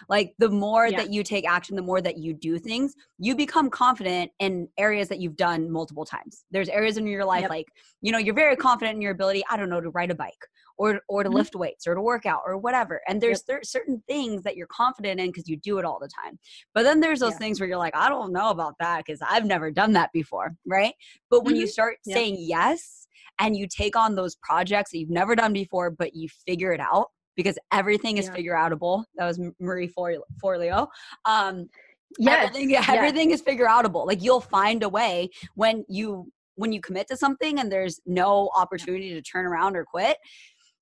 [0.10, 0.98] like the more yeah.
[0.98, 5.08] that you take action, the more that you do things, you become confident in areas
[5.10, 6.46] that you've done multiple times.
[6.52, 7.50] There's areas in your life, yep.
[7.50, 7.68] like,
[8.02, 10.48] you know, you're very confident in your ability, I don't know, to ride a bike
[10.82, 11.38] or, or to mm-hmm.
[11.38, 13.02] lift weights or to work out or whatever.
[13.08, 13.64] And there's yep.
[13.64, 16.40] certain things that you're confident in because you do it all the time.
[16.74, 17.38] But then there's those yeah.
[17.38, 20.56] things where you're like, I don't know about that because I've never done that before.
[20.66, 20.96] Right.
[21.30, 21.62] But when mm-hmm.
[21.62, 22.18] you start yep.
[22.18, 23.08] saying yes,
[23.40, 26.80] and you take on those projects that you've never done before, but you figure it
[26.80, 28.34] out, because everything is yeah.
[28.34, 29.06] figure outable.
[29.16, 30.88] That was Marie Forleo.
[31.26, 31.70] Um,
[32.18, 32.48] yes.
[32.48, 32.90] everything, yes.
[32.90, 34.06] everything is figure outable.
[34.08, 38.50] Like you'll find a way when you when you commit to something and there's no
[38.56, 40.18] opportunity to turn around or quit,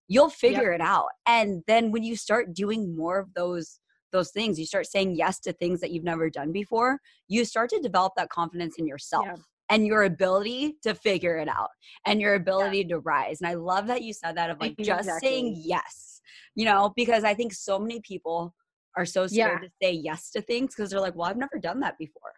[0.09, 0.81] you'll figure yep.
[0.81, 1.07] it out.
[1.25, 3.79] And then when you start doing more of those
[4.11, 7.69] those things, you start saying yes to things that you've never done before, you start
[7.69, 9.25] to develop that confidence in yourself.
[9.25, 9.35] Yeah
[9.71, 11.69] and your ability to figure it out
[12.07, 12.95] and your ability yeah.
[12.95, 13.39] to rise.
[13.39, 15.07] And I love that you said that of like exactly.
[15.07, 16.09] just saying yes
[16.55, 18.53] you know, because I think so many people
[18.97, 19.67] are so scared yeah.
[19.67, 22.33] to say yes to things because they're like, well, I've never done that before.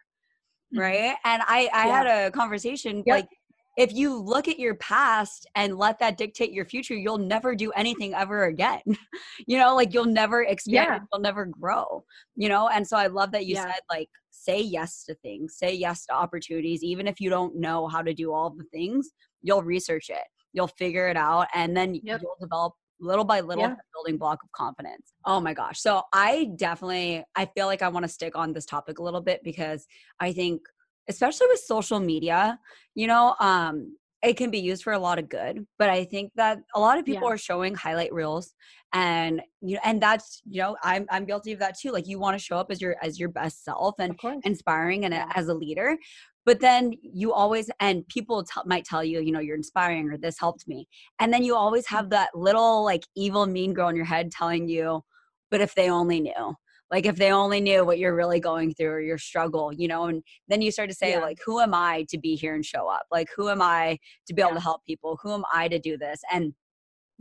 [0.72, 0.80] Mm-hmm.
[0.80, 1.16] Right.
[1.24, 3.16] And I, I had a conversation yep.
[3.16, 3.28] like,
[3.76, 7.70] if you look at your past and let that dictate your future, you'll never do
[7.72, 8.82] anything ever again.
[9.46, 10.98] you know, like you'll never expand, yeah.
[11.12, 12.04] you'll never grow,
[12.36, 12.68] you know?
[12.68, 13.64] And so I love that you yeah.
[13.64, 16.82] said, like, say yes to things, say yes to opportunities.
[16.82, 20.68] Even if you don't know how to do all the things, you'll research it, you'll
[20.68, 22.20] figure it out, and then yep.
[22.22, 23.74] you'll develop little by little yeah.
[23.92, 25.12] building block of confidence.
[25.26, 25.80] Oh my gosh.
[25.80, 29.20] So I definitely I feel like I want to stick on this topic a little
[29.20, 29.86] bit because
[30.20, 30.62] I think
[31.08, 32.58] especially with social media,
[32.94, 36.30] you know, um it can be used for a lot of good, but I think
[36.36, 37.34] that a lot of people yeah.
[37.34, 38.54] are showing highlight reels
[38.92, 41.90] and you know and that's you know I'm I'm guilty of that too.
[41.90, 45.14] Like you want to show up as your as your best self and inspiring and
[45.34, 45.96] as a leader,
[46.44, 50.16] but then you always and people t- might tell you you know you're inspiring or
[50.16, 50.88] this helped me
[51.18, 54.68] and then you always have that little like evil mean girl in your head telling
[54.68, 55.02] you
[55.50, 56.54] but if they only knew
[56.92, 60.04] like if they only knew what you're really going through or your struggle you know
[60.04, 61.20] and then you start to say yeah.
[61.20, 64.34] like who am i to be here and show up like who am i to
[64.34, 66.52] be able to help people who am i to do this and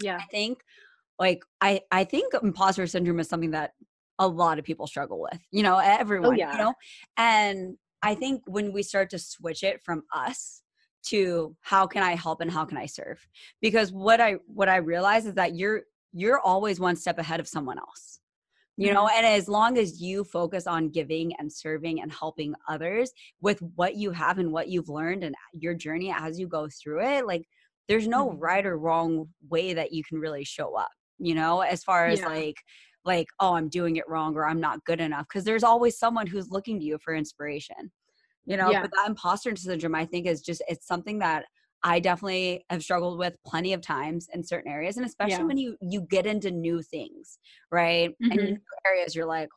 [0.02, 0.60] yeah i think
[1.18, 3.72] like i i think imposter syndrome is something that
[4.20, 6.52] a lot of people struggle with you know oh, everyone oh, yeah.
[6.52, 6.74] you know
[7.18, 10.64] and I think when we start to switch it from us
[11.04, 13.26] to how can I help and how can I serve?
[13.62, 17.48] Because what I what I realize is that you're you're always one step ahead of
[17.48, 18.20] someone else.
[18.78, 18.96] You mm-hmm.
[18.96, 23.62] know, and as long as you focus on giving and serving and helping others with
[23.76, 27.28] what you have and what you've learned and your journey as you go through it,
[27.28, 27.46] like
[27.88, 28.40] there's no mm-hmm.
[28.40, 32.20] right or wrong way that you can really show up, you know, as far as
[32.20, 32.28] yeah.
[32.28, 32.58] like
[33.04, 36.28] like oh i'm doing it wrong or i'm not good enough because there's always someone
[36.28, 37.92] who's looking to you for inspiration
[38.46, 38.82] you know yeah.
[38.82, 41.46] but that imposter syndrome i think is just it's something that
[41.84, 45.44] i definitely have struggled with plenty of times in certain areas and especially yeah.
[45.44, 47.40] when you you get into new things
[47.72, 48.32] right mm-hmm.
[48.32, 49.50] and new areas you're like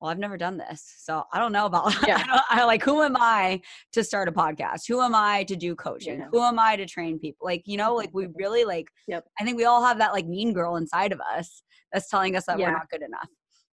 [0.00, 2.22] well i've never done this so i don't know about yeah.
[2.28, 3.60] I, I, like who am i
[3.92, 6.28] to start a podcast who am i to do coaching yeah.
[6.30, 9.24] who am i to train people like you know like we really like yep.
[9.40, 12.46] i think we all have that like mean girl inside of us that's telling us
[12.46, 13.28] that we're not good enough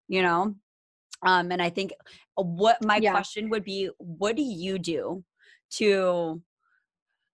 [0.08, 0.56] you know
[1.26, 1.92] um and i think
[2.38, 5.24] uh, what my question would be what do you do
[5.70, 6.42] to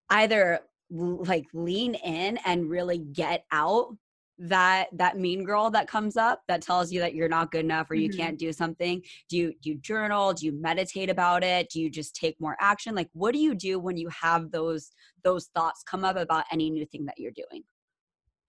[0.10, 3.96] either like lean in and really get out
[4.40, 7.90] that that mean girl that comes up that tells you that you're not good enough
[7.90, 8.10] or you Mhm.
[8.10, 11.90] can't do something do you do you journal do you meditate about it do you
[11.90, 14.92] just take more action like what do you do when you have those
[15.24, 17.64] those thoughts come up about any new thing that you're doing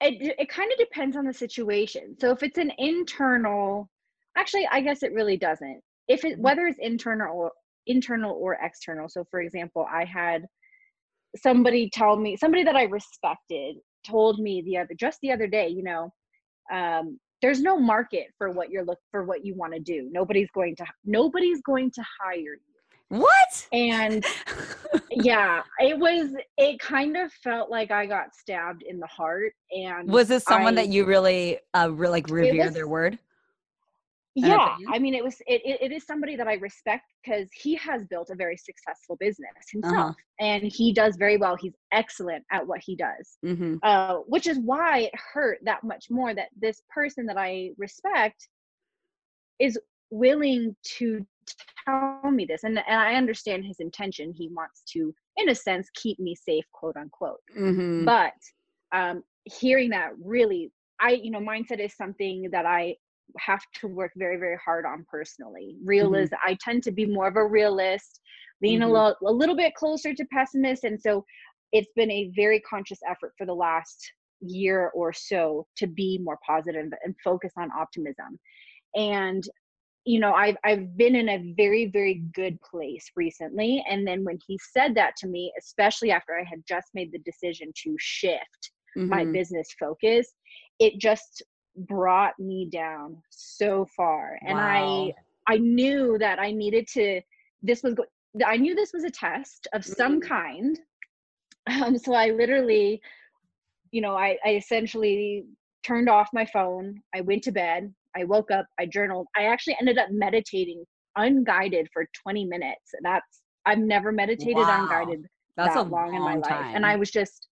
[0.00, 2.16] it it kind of depends on the situation.
[2.20, 3.90] So if it's an internal,
[4.36, 5.82] actually, I guess it really doesn't.
[6.08, 6.40] If it Mhm.
[6.40, 7.52] whether it's internal or
[7.86, 9.08] internal or external.
[9.08, 10.46] So for example, I had
[11.42, 15.68] somebody tell me somebody that I respected told me the other just the other day,
[15.68, 16.12] you know,
[16.72, 20.08] um, there's no market for what you're look for what you want to do.
[20.12, 22.60] Nobody's going to nobody's going to hire you.
[23.08, 24.24] what And
[25.10, 30.08] yeah, it was it kind of felt like I got stabbed in the heart and
[30.08, 33.18] was this someone I- that you really uh re- like revere was- their word
[34.46, 37.74] yeah i mean it was it, it, it is somebody that i respect because he
[37.76, 40.12] has built a very successful business himself Uh-huh.
[40.40, 43.76] and he does very well he's excellent at what he does mm-hmm.
[43.82, 48.48] uh, which is why it hurt that much more that this person that i respect
[49.58, 49.78] is
[50.10, 51.26] willing to
[51.84, 55.88] tell me this and, and i understand his intention he wants to in a sense
[55.94, 58.04] keep me safe quote unquote Mm-hmm.
[58.04, 58.32] but
[58.92, 60.70] um hearing that really
[61.00, 62.94] i you know mindset is something that i
[63.38, 66.14] have to work very very hard on personally real Mhm.
[66.14, 68.20] is i tend to be more of a realist
[68.62, 68.82] lean Mhm.
[68.82, 71.24] a, little, a little bit closer to pessimist and so
[71.72, 76.38] it's been a very conscious effort for the last year or so to be more
[76.46, 78.38] positive and focus on optimism
[78.94, 79.44] and
[80.04, 84.38] you know i've i've been in a very very good place recently and then when
[84.46, 88.70] he said that to me especially after i had just made the decision to shift
[89.06, 89.32] my Mhm.
[89.32, 90.32] business focus
[90.78, 91.42] it just
[91.86, 95.12] brought me down so far and Wow.
[95.48, 97.20] i i knew that i needed to
[97.62, 98.04] this was go-
[98.46, 100.28] i knew this was a test of some Mhm.
[100.28, 100.80] kind
[101.70, 103.00] um so i literally
[103.92, 105.44] you know i i essentially
[105.84, 109.76] turned off my phone i went to bed i woke up i journaled i actually
[109.80, 110.84] ended up meditating
[111.16, 114.82] unguided for 20 minutes that's i've never meditated Wow.
[114.82, 115.24] unguided
[115.56, 117.47] that's that a long, in my long life and i was just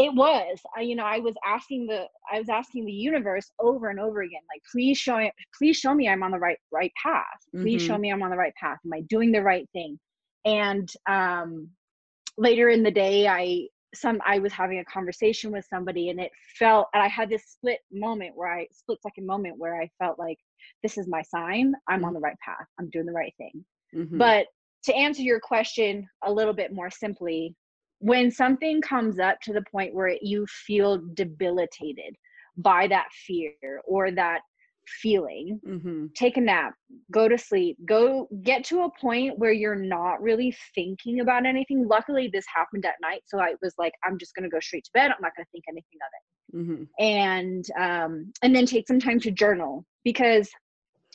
[0.00, 3.88] it was i you know i was asking the i was asking the universe over
[3.90, 6.92] and over again like please show me please show me i'm on the right right
[7.02, 7.40] path.
[7.62, 8.00] Please show Mhm.
[8.00, 8.78] me i'm on the right path.
[8.84, 9.98] Am i doing the right thing?
[10.44, 11.68] And um
[12.38, 16.30] later in the day i some i was having a conversation with somebody and it
[16.58, 20.18] felt and i had this split moment where i split second moment where i felt
[20.18, 20.38] like
[20.82, 21.74] this is my sign.
[21.88, 22.66] I'm on the right path.
[22.78, 23.64] I'm doing the right thing.
[23.94, 24.18] Mhm.
[24.18, 24.46] but
[24.84, 27.54] to answer your question a little bit more simply,
[28.00, 32.16] when something comes up to the point where you feel debilitated
[32.56, 34.40] by that fear or that
[34.88, 36.12] feeling, Mhm.
[36.14, 36.74] take a nap,
[37.10, 41.86] go to sleep, go get to a point where you're not really thinking about anything.
[41.86, 43.22] Luckily, this happened at night.
[43.26, 45.10] So I was like, I'm just going to go straight to bed.
[45.12, 46.88] I'm not going to think anything of it Mhm.
[46.98, 50.50] and um and then take some time to journal because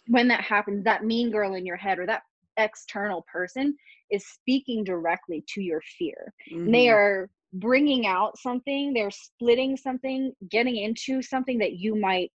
[0.07, 2.21] when that happens that mean girl in your head or that
[2.57, 3.75] external person
[4.11, 10.31] is speaking directly to your fear and they are bringing out something they're splitting something
[10.49, 12.31] getting into something that you might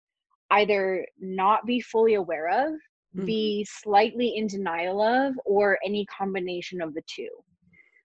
[0.51, 2.75] either not be fully aware of
[3.17, 3.27] Mhm.
[3.27, 7.31] be slightly in denial of or any combination of the two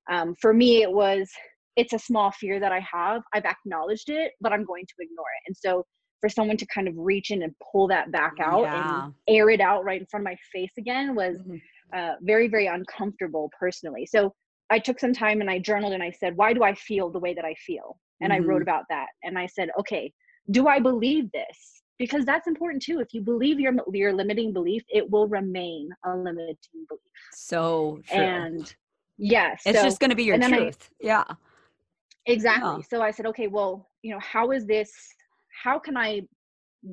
[0.09, 1.29] um, for me it was
[1.75, 5.25] it's a small fear that i have i've acknowledged it but i'm going to ignore
[5.37, 5.85] it and so
[6.21, 9.05] for someone to kind of reach in and pull that back out Yeah.
[9.05, 11.59] and air it out right in front of my face again was Mhm.
[11.93, 14.33] Uh, very very uncomfortable personally so
[14.69, 17.19] i took some time and i journaled and i said why do i feel the
[17.19, 20.11] way that i feel and i wrote about that and i said okay
[20.51, 24.83] do i believe this because that's important too if you believe your your limiting belief
[24.89, 27.01] it will remain a limiting belief
[27.33, 28.17] So true.
[28.17, 28.73] and
[29.17, 30.89] yes it's so just going to be your then I- truth.
[30.99, 31.23] yeah.
[32.25, 32.83] exactly Yeah.
[32.89, 34.91] so i said okay well you know how is this
[35.63, 36.21] how can i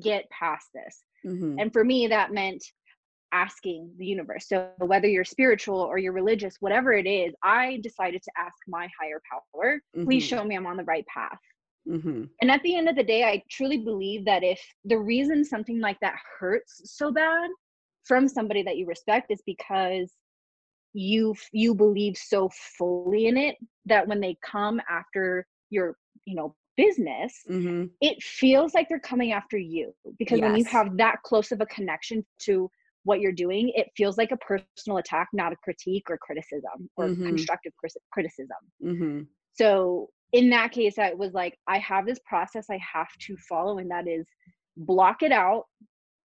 [0.01, 1.55] get past this Mhm.
[1.59, 2.63] and for me that meant
[3.31, 8.21] asking the universe so whether you're spiritual or you're religious whatever it is i decided
[8.23, 10.29] to ask my higher power please Mhm.
[10.29, 11.39] show me i'm on the right path
[11.87, 12.29] Mhm.
[12.41, 15.79] and at the end of the day i truly believe that if the reason something
[15.79, 17.49] like that hurts so bad
[18.03, 20.13] from somebody that you respect is because
[20.93, 26.55] you you believe so fully in it that when they come after your you know
[26.77, 27.89] business Mhm.
[28.01, 31.65] it feels like they're coming after you because when you have that close of a
[31.65, 32.71] connection to
[33.09, 37.07] what you're doing it feels like a personal attack not a critique or criticism or
[37.09, 37.27] Mhm.
[37.27, 37.73] constructive
[38.13, 39.27] criticism Mhm.
[39.53, 43.79] so in that case i was like i have this process i have to follow
[43.79, 44.25] and that is
[44.77, 45.63] block it out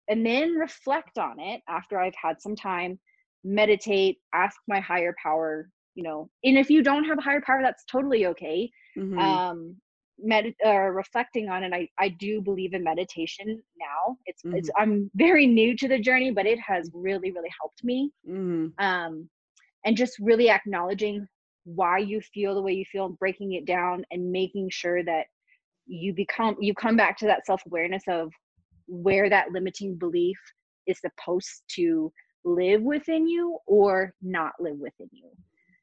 [0.09, 2.99] and then reflect on it after i've had some time
[3.45, 7.61] meditate ask my higher power you know and if you don't have a higher power
[7.63, 9.21] that's totally okay Mhm.
[9.21, 9.77] um
[10.19, 14.17] med or reflecting on it, I, I do believe in meditation now.
[14.27, 14.57] It's Mhm.
[14.59, 18.11] it's I'm very new to the journey, but it has really, really helped me.
[18.27, 19.29] hmm Um
[19.85, 21.27] and just really acknowledging
[21.65, 25.27] why you feel the way you feel, breaking it down and making sure that
[25.87, 28.33] you become you come back to that self-awareness of
[28.87, 30.39] where that limiting belief
[30.87, 32.13] is supposed to
[32.45, 35.31] live within you or not live within you.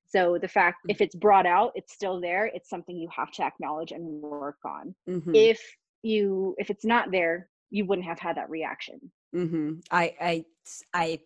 [0.09, 0.91] So the fact Mm.
[0.91, 4.57] if it's brought out, it's still there, it's something you have to acknowledge and work
[4.65, 4.95] on.
[5.07, 5.61] hmm If
[6.03, 9.11] you if it's not there, you wouldn't have had that reaction.
[9.33, 10.45] hmm I, I,
[10.93, 11.19] I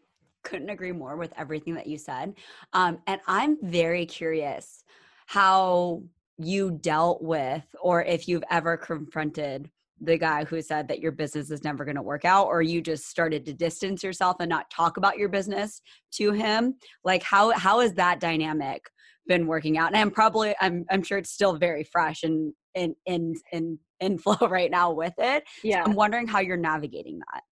[0.44, 2.36] couldn't agree more with everything that you said.
[2.74, 4.84] Um, and I'm very curious
[5.26, 6.04] how
[6.38, 9.72] you dealt with, or if you've ever confronted
[10.04, 12.82] the guy who said that your business is never going to work out, or you
[12.82, 15.82] just started to distance yourself and not talk about your business
[16.14, 16.76] to him.
[17.04, 18.82] Like, how how has that dynamic
[19.28, 19.88] been working out?
[19.88, 24.18] And I'm probably, I'm, I'm sure it's still very fresh and in in in in
[24.18, 25.44] flow right now with it.
[25.64, 25.84] Yeah.
[25.86, 27.44] I'm wondering how you're navigating that.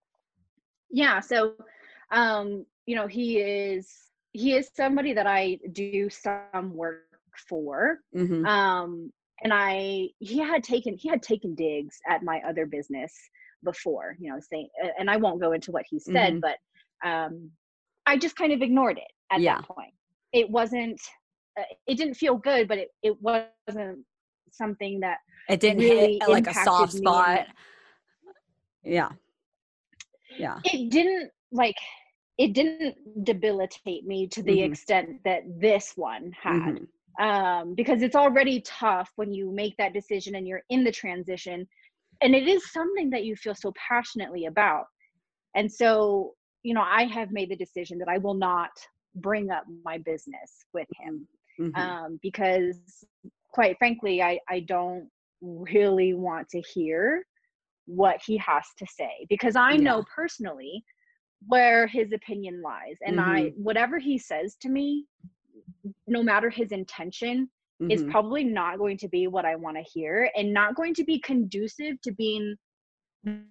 [0.91, 1.55] yeah so
[2.11, 3.89] um you know he is
[4.33, 7.05] he is somebody that i do some work
[7.49, 8.45] for Mm-hmm.
[8.47, 9.13] um
[9.43, 13.13] and i he had taken he had taken digs at my other business
[13.65, 14.69] before you know saying
[14.99, 16.41] and i won't go into what he said Mhm.
[16.41, 16.57] but
[17.09, 17.51] um
[18.07, 19.57] i just kind of ignored it at Yeah.
[19.57, 19.93] that point
[20.33, 21.01] it wasn't
[21.59, 24.05] uh, it didn't feel good but it, it wasn't
[24.53, 25.19] something that
[25.49, 27.47] It didn't really hit like a soft me spot.
[28.83, 29.11] Yeah.
[30.39, 30.59] Yeah.
[30.65, 31.77] it didn't like
[32.39, 34.65] it didn't debilitate me to the Mhm.
[34.65, 36.89] extent that this one had Mhm.
[37.19, 41.67] Um because it's already tough when you make that decision and you're in the transition.
[42.23, 44.85] And it is something that you feel so passionately about.
[45.55, 48.71] And so you know i have made the decision that i will not
[49.17, 51.27] bring up my business with him
[51.59, 51.75] Mhm.
[51.75, 53.05] um because
[53.53, 55.09] quite frankly i i don't
[55.41, 57.25] really want to hear
[57.87, 59.27] what he has to say.
[59.29, 60.85] Because i know personally
[61.49, 62.97] where his opinion lies.
[63.05, 65.07] And i whatever he says to me
[66.07, 67.51] no matter his intention
[67.89, 68.11] is Mhm.
[68.11, 71.19] probably not going to be what i want to hear and not going to be
[71.19, 72.57] conducive to being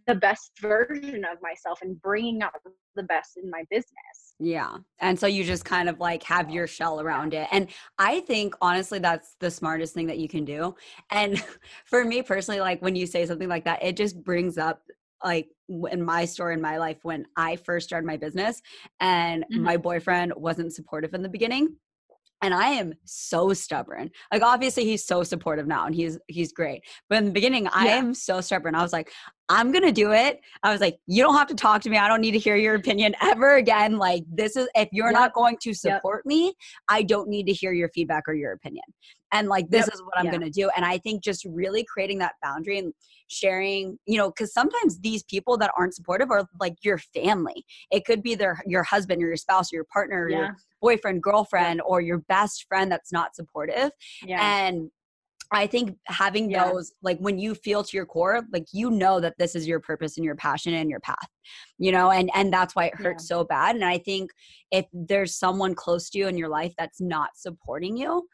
[0.07, 2.51] the best version of myself and bringing out
[2.95, 4.77] the best in my business Yeah.
[4.99, 7.47] And so you just kind of like have your shell around it.
[7.51, 7.67] And
[7.97, 10.75] I think honestly, that's the smartest thing that you can do.
[11.11, 11.37] And
[11.85, 14.81] for me personally, like when you say something like that, it just brings up
[15.23, 15.49] like
[15.91, 18.61] in my story in my life when I first started my business
[19.01, 19.63] and Mhm.
[19.63, 21.75] my boyfriend wasn't supportive in the beginning.
[22.41, 24.11] And I am so stubborn.
[24.31, 26.83] Like obviously he's so supportive now and he's he's great.
[27.09, 28.75] But in the beginning, I am so stubborn.
[28.75, 29.11] I was like,
[29.49, 30.41] I'm gonna do it.
[30.63, 31.97] I was like, you don't have to talk to me.
[31.97, 33.97] I don't need to hear your opinion ever again.
[33.97, 36.53] Like this is if you're not going to support me,
[36.87, 38.83] I don't need to hear your feedback or your opinion.
[39.31, 39.93] And like this Yep.
[39.95, 40.31] is what I'm Yeah.
[40.31, 40.69] gonna do.
[40.75, 42.93] And I think just really creating that boundary and
[43.27, 47.65] sharing, you know, because sometimes these people that aren't supportive are like your family.
[47.91, 50.55] It could be their your husband or your spouse or your partner or yeah your
[50.81, 53.91] boyfriend, girlfriend, or your best friend that's not supportive.
[54.25, 54.91] yeah And
[55.51, 56.65] I think having Yeah.
[56.65, 59.79] those, like when you feel to your core, like you know that this is your
[59.79, 61.27] purpose and your passion and your path,
[61.77, 63.75] you know, and and that's why it hurts so bad.
[63.75, 64.31] And I think
[64.71, 68.27] if there's someone close to you in your life that's not supporting you,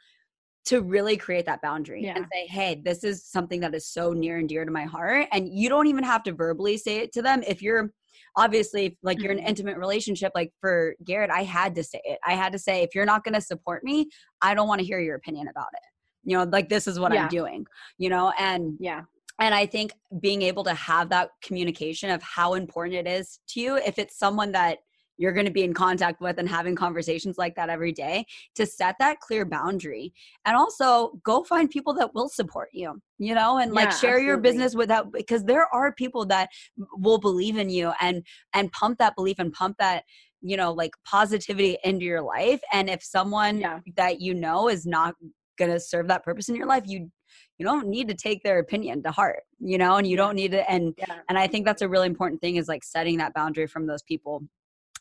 [0.66, 4.40] to really create that boundary and say, hey, this is something that is so near
[4.40, 5.28] and dear to my heart.
[5.32, 7.44] And you don't even have to verbally say it to them.
[7.48, 7.92] If you're
[8.36, 9.50] obviously like you're in an Mhm.
[9.50, 12.18] intimate relationship, like for Garrett, I had to say it.
[12.26, 14.10] I had to say, if you're not going to support me,
[14.42, 15.95] I don't want to hear your opinion about it.
[16.26, 17.24] You know, like this is what Yeah.
[17.24, 17.66] I'm doing,
[17.98, 19.04] you know, and yeah
[19.40, 23.60] and i think being able to have that communication of how important it is to
[23.60, 24.80] you if it's someone that
[25.18, 28.66] you're going to be in contact with and having conversations like that every day to
[28.66, 30.14] set that clear boundary
[30.46, 34.20] and also go find people that will support you you know and like Yeah, share
[34.20, 34.50] your absolutely.
[34.52, 36.50] business without because there are people that
[36.98, 38.24] will believe in you and
[38.54, 40.04] and pump that belief and pump that
[40.42, 43.80] you know like positivity into your life and if someone Yeah.
[43.96, 45.16] that you know is not
[45.58, 47.10] going to serve that purpose in your life you
[47.58, 50.52] you don't need to take their opinion to heart you know and you don't need
[50.52, 51.20] to and yeah.
[51.30, 54.04] and i think that's a really important thing is like setting that boundary from those
[54.04, 54.42] people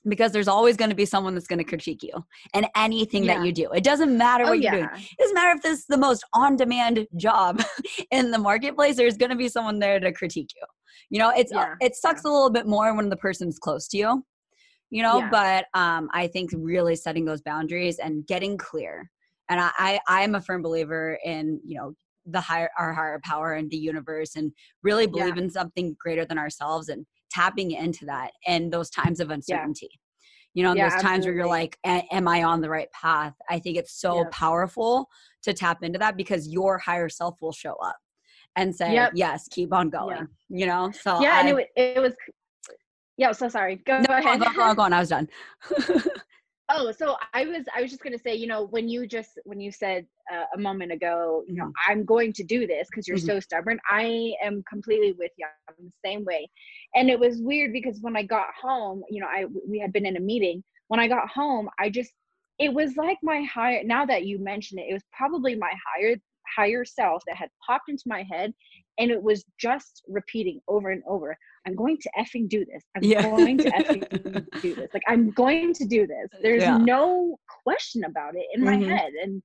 [0.07, 2.13] because there's always going to be someone that's going to critique you
[2.53, 3.39] and anything Yeah.
[3.39, 3.71] that you do.
[3.73, 4.85] It doesn't matter oh what you're doing.
[4.85, 7.63] It doesn't matter if this is the most on-demand job
[8.11, 10.67] in the marketplace there's going to be someone there to critique you.
[11.09, 13.97] You know it's Yeah, it sucks a little bit more when the person's close to
[13.97, 14.25] you
[14.91, 15.31] you know Yeah.
[15.31, 19.11] but um i think really setting those boundaries and getting clear
[19.49, 21.95] and i, I i'm a firm believer in you know
[22.27, 26.39] the higher our higher power and the universe and really believe in something greater than
[26.39, 29.91] ourselves and tapping into that in those times of uncertainty
[30.55, 33.59] you know Yeah, those times where you're like am i on the right path i
[33.59, 34.29] think it's so Yeah.
[34.31, 35.09] powerful
[35.43, 37.97] to tap into that because your higher self will show up
[38.57, 39.13] and say, yep.
[39.15, 40.17] yes, keep on going.
[40.17, 40.59] Yeah.
[40.59, 40.91] You know?
[40.93, 42.15] So yeah, I, and it, it was
[43.17, 43.77] yeah, so sorry.
[43.87, 44.41] Go, no, go ahead.
[44.41, 44.93] Go, go, go on.
[44.93, 45.29] I was done.
[46.69, 49.61] oh, so I was I was just gonna say, you know, when you just when
[49.61, 51.91] you said uh, a moment ago, you know, mm-hmm.
[51.91, 53.27] I'm going to do this because you're mm-hmm.
[53.27, 53.79] so stubborn.
[53.91, 55.47] I am completely with you.
[55.69, 56.49] I'm the same way.
[56.95, 60.07] And it was weird because when I got home, you know, I we had been
[60.07, 60.63] in a meeting.
[60.89, 62.13] When I got home, I just
[62.59, 66.17] it was like my higher now that you mention it, it was probably my higher
[66.57, 68.53] higher self that had popped into my head
[68.99, 71.37] and it was just repeating over and over
[71.67, 72.83] i'm going to effing do this.
[72.97, 73.23] I'm yeah.
[73.23, 74.91] going to effing do this.
[74.93, 76.29] Like i'm going to do this.
[76.43, 76.79] There's yeah.
[76.79, 78.89] no question about it in mm-hmm.
[78.89, 79.13] my head.
[79.23, 79.43] And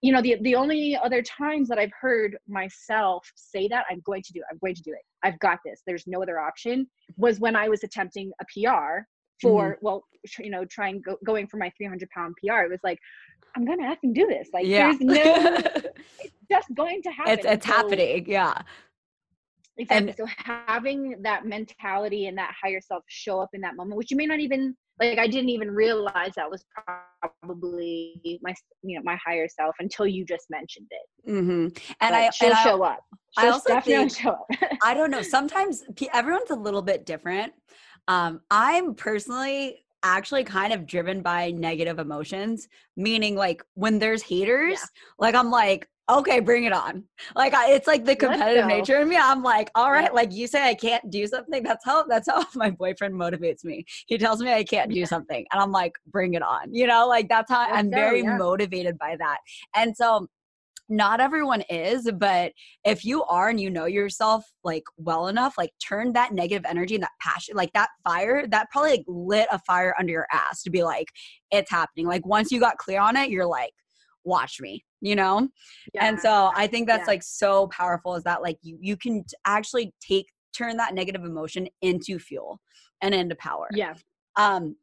[0.00, 4.22] you know the the only other times that i've heard myself say that i'm going
[4.22, 5.02] to do it i'm going to do it.
[5.22, 5.82] I've got this.
[5.86, 6.86] There's no other option
[7.16, 9.06] was when i was attempting a pr
[9.40, 9.86] for mm-hmm.
[9.86, 10.04] well
[10.38, 12.98] you know trying go, going for my 300 pound pr it was like
[13.56, 14.48] i'm gonna effing do this.
[14.52, 14.92] Like yeah.
[14.98, 15.56] there's no
[16.20, 17.32] it's just going to happen.
[17.32, 18.24] it's, it's so, happening.
[18.28, 18.54] Yeah
[19.78, 20.08] exactly.
[20.08, 24.10] And, so having that mentality and that higher self show up in that moment which
[24.10, 26.64] you may not even like i didn't even realize that was
[27.42, 31.30] probably my you know my higher self until you just mentioned it.
[31.30, 31.50] Mm-hmm.
[31.50, 33.00] and but i she'll and show I, up
[33.38, 34.46] she'll I also think, show up.
[34.82, 37.52] I don't know sometimes everyone's a little bit different.
[38.08, 44.78] Um, I'm personally actually kind of driven by negative emotions, meaning like when there's haters,
[44.80, 44.86] yeah.
[45.18, 47.04] like I'm like, okay, bring it on.
[47.34, 49.16] Like I, it's like the competitive nature in me.
[49.16, 51.62] I'm like, all right, like you say I can't do something.
[51.62, 53.84] That's how that's how my boyfriend motivates me.
[54.06, 56.74] He tells me I can't do something, and I'm like, bring it on.
[56.74, 58.36] You know, like that's how Let's I'm go, very yeah.
[58.36, 59.38] motivated by that.
[59.74, 60.28] And so
[60.88, 62.52] not everyone is but
[62.84, 66.94] if you are and you know yourself like well enough like turn that negative energy
[66.96, 70.62] and that passion like that fire that probably like lit a fire under your ass
[70.62, 71.06] to be like
[71.50, 73.72] it's happening like once you got clear on it you're like
[74.24, 75.48] watch me you know
[75.94, 76.06] yeah.
[76.06, 77.06] and so i think that's yeah.
[77.06, 81.66] like so powerful is that like you you can actually take turn that negative emotion
[81.80, 82.60] into fuel
[83.00, 83.94] and into power yeah
[84.36, 84.76] um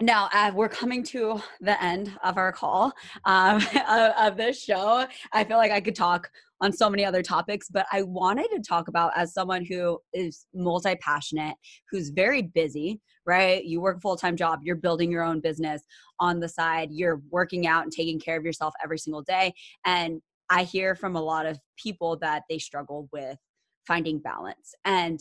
[0.00, 2.92] now uh, we're coming to the end of our call
[3.24, 3.56] um,
[3.88, 6.30] of, of this show i feel like i could talk
[6.60, 10.46] on so many other topics but i wanted to talk about as someone who is
[10.54, 11.54] multi-passionate
[11.90, 15.82] who's very busy right you work a full-time job you're building your own business
[16.20, 19.52] on the side you're working out and taking care of yourself every single day
[19.84, 23.38] and i hear from a lot of people that they struggle with
[23.86, 25.20] finding balance and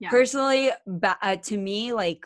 [0.00, 0.10] yeah.
[0.10, 0.70] personally
[1.22, 2.24] uh, to me like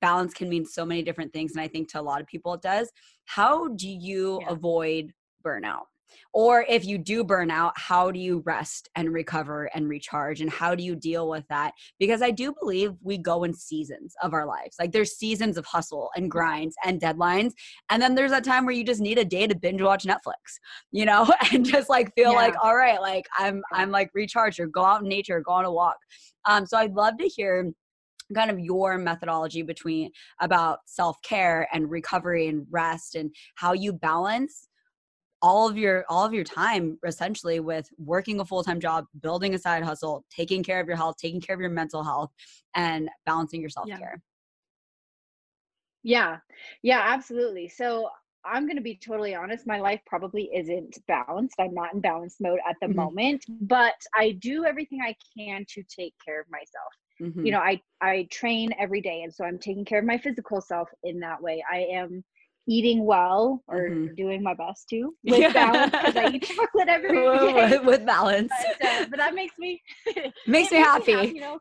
[0.00, 2.54] balance can mean so many different things and i think to a lot of people
[2.54, 2.90] it does
[3.24, 4.52] how do you yeah.
[4.52, 5.12] avoid
[5.44, 5.84] burnout
[6.32, 10.50] or if you do burn out how do you rest and recover and recharge and
[10.50, 11.72] how do you deal with that?
[11.98, 14.76] Because i do believe we go in seasons of our lives.
[14.78, 17.52] Like there's seasons of hustle and grinds and deadlines
[17.90, 20.58] and then there's that time where you just need a day to binge watch netflix
[20.92, 22.38] you know and just like feel yeah.
[22.38, 25.64] like all right like i'm i'm like recharged or go out in nature go on
[25.64, 25.96] a walk.
[26.44, 27.72] Um so i'd love to hear
[28.34, 34.68] kind of your methodology between about self-care and recovery and rest and how you balance
[35.42, 39.58] all of your all of your time essentially with working a full-time job building a
[39.58, 42.30] side hustle taking care of your health taking care of your mental health
[42.74, 44.20] and balancing your self-care.
[46.02, 46.38] Yeah.
[46.82, 47.68] Yeah, yeah absolutely.
[47.68, 48.08] So
[48.44, 51.56] i'm going to be totally honest my life probably isn't balanced.
[51.58, 52.96] I'm not in balance mode at the mm-hmm.
[52.96, 56.92] moment but i do everything i can to take care of myself.
[57.20, 57.46] Mm-hmm.
[57.46, 60.60] you know i i train every day and so i'm taking care of my physical
[60.60, 61.64] self in that way.
[61.70, 62.22] I am
[62.68, 64.14] eating well or mm-hmm.
[64.14, 65.52] doing my best to with yeah.
[65.52, 67.78] balance because I eat chocolate every day.
[67.78, 68.52] with balance.
[68.80, 69.82] But, uh, but, that makes me
[70.46, 71.14] makes me happy.
[71.14, 71.58] Me happy you know,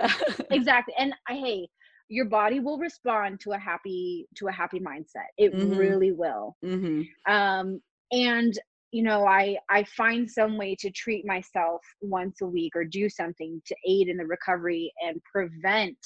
[0.00, 0.12] yeah.
[0.50, 0.94] exactly.
[0.98, 1.68] And I hey,
[2.08, 5.28] your body will respond to a happy to a happy mindset.
[5.36, 5.76] It mm-hmm.
[5.76, 6.56] really will.
[6.64, 7.32] Mm-hmm.
[7.32, 8.58] Um, and
[8.90, 13.08] you know i i find some way to treat myself once a week or do
[13.08, 15.98] something to aid in the recovery and prevent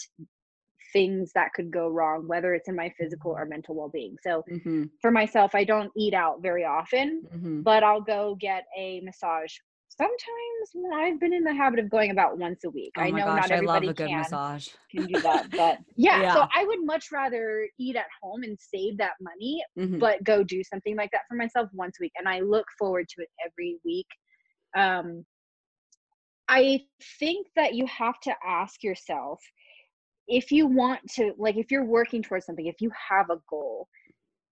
[0.93, 4.85] things that could go wrong whether it's in my physical or mental well-being so mm-hmm.
[5.01, 7.63] for myself i don't eat out very often mm-hmm.
[7.63, 9.53] but i'll go get a massage
[9.97, 12.93] sometimes I've been in the habit of going about once a week.
[12.97, 14.69] Oh I know gosh, not everybody can, massage.
[14.91, 18.59] can do that, but yeah, yeah, So I would much rather eat at home and
[18.59, 19.99] save that money, mm-hmm.
[19.99, 23.07] but go do something like that for myself once a week, and I look forward
[23.09, 24.07] to it every week.
[24.77, 25.25] Um,
[26.49, 26.81] I
[27.19, 29.41] think that you have to ask yourself
[30.29, 33.89] if you want to, like, if you're working towards something, if you have a goal,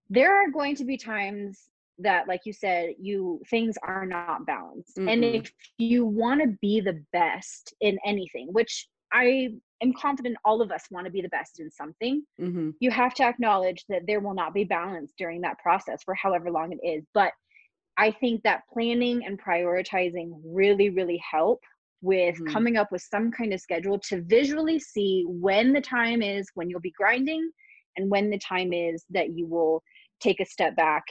[0.09, 1.69] there are going to be times
[2.03, 5.09] that like you said you things are not balanced mm-hmm.
[5.09, 9.51] and if you want to be the best in anything which i
[9.83, 12.71] am confident all of us want to be the best in something mm-hmm.
[12.81, 16.51] you have to acknowledge that there will not be balance during that process for however
[16.51, 17.33] long it is but
[18.01, 21.61] I think that planning and prioritizing really, really help
[22.03, 22.53] with Mhm.
[22.53, 26.71] coming up with some kind of schedule to visually see when the time is when
[26.71, 27.51] you'll be grinding
[27.97, 29.83] and when the time is that you will
[30.21, 31.05] take a step back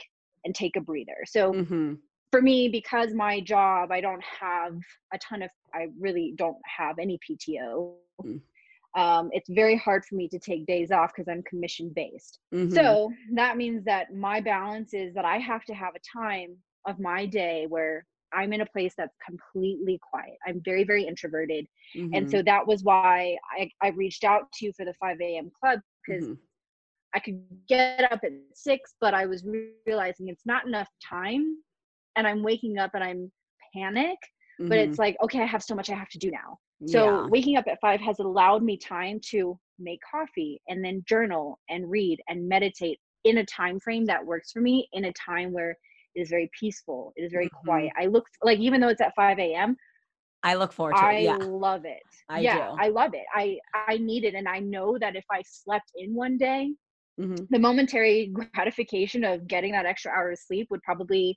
[0.44, 1.16] and take a breather.
[1.26, 1.94] So Mm-hmm.
[2.32, 4.78] for me, because my job, I don't have
[5.12, 7.96] a ton of, I really don't have any PTO.
[8.22, 8.40] Mm.
[8.96, 12.40] Um, it's very hard for me to take days off because I'm commission based.
[12.52, 12.74] Mm-hmm.
[12.74, 16.98] So that means that my balance is that I have to have a time of
[16.98, 20.36] my day where I'm in a place that's completely quiet.
[20.46, 21.66] I'm very, very introverted.
[21.96, 22.14] Mm-hmm.
[22.14, 25.50] And so that was why I, I reached out to you for the 5 a.m.
[25.58, 26.38] club because Mhm.
[27.14, 29.44] I could get up at six, but I was
[29.86, 31.56] realizing it's not enough time.
[32.16, 33.32] And I'm waking up and I'm
[33.74, 34.18] panic,
[34.58, 34.88] but Mhm.
[34.88, 36.58] it's like, okay, I have so much I have to do now.
[36.86, 37.26] So Yeah.
[37.28, 41.90] waking up at five has allowed me time to make coffee and then journal and
[41.90, 45.76] read and meditate in a time frame that works for me in a time where
[46.14, 47.12] it is very peaceful.
[47.16, 47.64] It is very Mhm.
[47.64, 47.92] quiet.
[47.98, 49.76] I look like even though it's at 5 a.m.,
[50.42, 51.22] I look forward to I it.
[51.24, 51.36] Yeah.
[51.36, 52.02] love it.
[52.30, 52.76] I yeah, do.
[52.78, 53.24] I love it.
[53.34, 56.72] I I need it, and I know that if I slept in one day,
[57.20, 57.44] Mm-hmm.
[57.50, 61.36] the momentary gratification of getting that extra hour of sleep would probably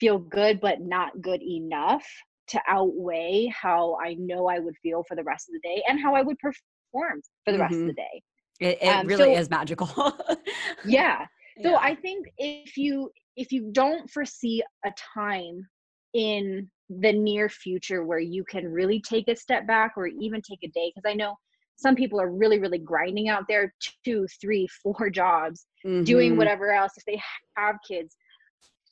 [0.00, 2.06] feel good, but not good enough
[2.48, 6.00] to outweigh how I know I would feel for the rest of the day and
[6.00, 7.86] how I would perform for the rest of Mhm.
[7.88, 8.22] the day.
[8.60, 9.88] It, it Um, really so- is magical.
[10.86, 11.26] Yeah.
[11.62, 11.78] So Yeah.
[11.80, 13.10] I think if you
[13.40, 15.66] if you don't foresee a time
[16.12, 20.62] in the near future where you can really take a step back or even take
[20.62, 21.36] a day, because I know
[21.76, 23.72] some people are really, really grinding out there
[24.04, 25.66] two, three, four jobs,
[26.04, 26.36] doing Mhm.
[26.36, 26.92] whatever else.
[26.98, 27.20] If they
[27.56, 28.14] have kids,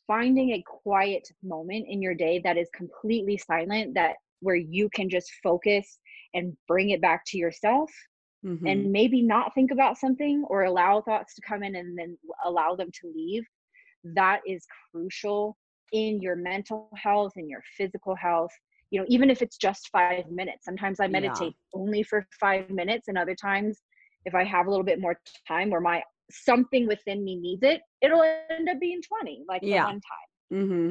[0.07, 5.11] finding a quiet moment in your day that is completely silent, that where you can
[5.11, 5.99] just focus
[6.33, 7.91] and bring it back to yourself
[8.43, 8.67] Mhm.
[8.67, 12.75] and maybe not think about something or allow thoughts to come in and then allow
[12.75, 13.45] them to leave
[14.15, 15.57] that is crucial
[15.93, 18.51] in your mental health and your physical health
[18.91, 21.11] you know even if it's just 5 minutes sometimes i Yeah.
[21.21, 23.83] meditate only for 5 minutes and other times
[24.25, 27.81] if i have a little bit more time where my something within me needs it
[28.03, 29.85] it'll end up being 20 like Yeah.
[29.85, 30.91] one time mm-hmm.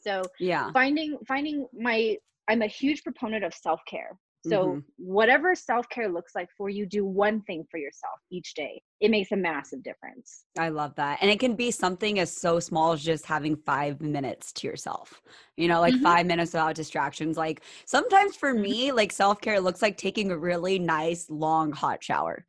[0.00, 0.70] so Yeah.
[0.72, 2.16] finding finding my
[2.48, 4.84] i'm a huge proponent of self-care so Mhm.
[4.96, 9.32] whatever self-care looks like for you do one thing for yourself each day it makes
[9.32, 11.18] a massive difference I love that.
[11.22, 15.22] And it can be something as so small as just having five minutes to yourself.
[15.56, 16.02] You know, like Mhm.
[16.02, 17.38] five minutes without distractions.
[17.38, 18.52] Like sometimes for Mhm.
[18.52, 22.44] me, like self care looks like taking a really nice, long, hot shower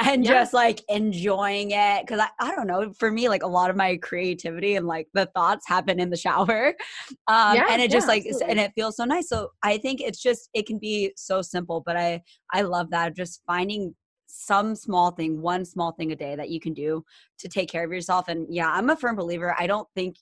[0.00, 0.32] and Yeah.
[0.32, 2.06] just like enjoying it.
[2.06, 5.08] Cause I, I don't know, for me, like a lot of my creativity and like
[5.14, 6.74] the thoughts happen in the shower.
[7.26, 9.28] Um, Yeah, and it just yeah, like, s- and it feels so nice.
[9.28, 12.22] So I think it's just, it can be so simple, but I,
[12.52, 13.14] I love that.
[13.16, 13.94] Just finding
[14.26, 17.04] some small thing, one small thing a day that you can do
[17.38, 18.28] to take care of yourself.
[18.28, 19.54] And yeah, I'm a firm believer.
[19.58, 20.16] I don't think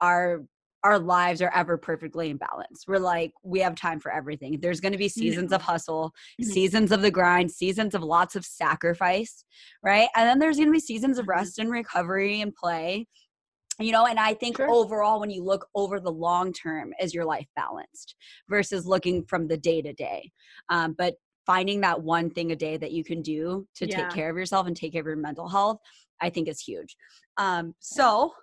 [0.00, 0.44] our
[0.84, 2.84] our lives are ever perfectly in balance.
[2.86, 4.58] We're like we have time for everything.
[4.60, 5.56] There's going to be seasons No.
[5.56, 6.44] of hustle, Mhm.
[6.44, 9.44] seasons of the grind, seasons of lots of sacrifice,
[9.82, 10.08] right?
[10.14, 11.30] And then there's going to be seasons of Mhm.
[11.30, 13.06] rest and recovery and play.
[13.80, 14.68] You know, and I think Sure.
[14.70, 18.16] overall, when you look over the long term, is your life balanced
[18.48, 20.32] versus looking from the day to day.
[20.68, 21.14] Um, but
[21.46, 23.96] finding that one thing a day that you can do to Yeah.
[23.96, 25.78] take care of yourself and take care of your mental health,
[26.20, 26.96] I think is huge.
[27.36, 28.34] Um, so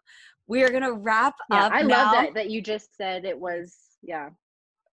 [0.48, 2.04] we are gonna wrap yeah up i now.
[2.04, 4.30] love that that you just said it was yeah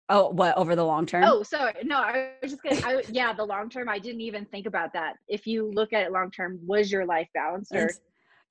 [0.08, 1.24] Oh, what over the long term?
[1.24, 4.44] oh sorry no i was just gonna I, yeah the long term i didn't even
[4.46, 7.84] think about that if you look at it long term was your life balanced or
[7.84, 8.00] It's-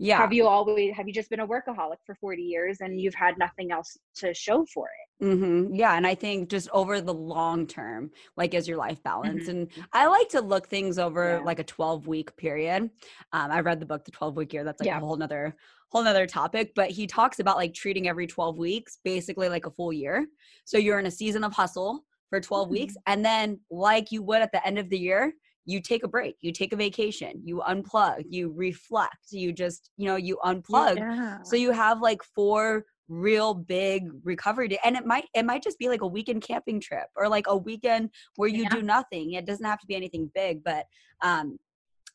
[0.01, 0.17] yeah.
[0.17, 3.37] have you always have you just been a workaholic for 40 years and you've had
[3.37, 7.67] nothing else to show for it hmm Yeah, and I think just over the long
[7.67, 9.43] term, like is your life balance?
[9.45, 9.49] Mhm.
[9.49, 9.59] And
[9.93, 11.45] I like to look things over Yeah.
[11.49, 12.89] like a 12 week period.
[13.31, 14.63] Um, I read the book, The 12 Week Year.
[14.63, 14.97] That's like Yeah.
[14.97, 15.55] a whole nother
[15.91, 16.71] whole nother topic.
[16.75, 20.25] But he talks about like treating every 12 weeks basically like a full year.
[20.65, 21.93] So you're in a season of hustle
[22.31, 23.11] for 12 weeks, Mm-hmm.
[23.13, 25.33] and then like you would at the end of the year,
[25.65, 30.07] you take a break, you take a vacation, you unplug, you reflect, you just, you
[30.07, 30.97] know, you unplug.
[30.97, 31.43] Yeah.
[31.43, 35.77] so you have like four real big recovery day and it might it might just
[35.77, 38.69] be like a weekend camping trip or like a weekend where you Yeah.
[38.69, 39.33] do nothing.
[39.33, 40.85] It doesn't have to be anything big but
[41.21, 41.57] um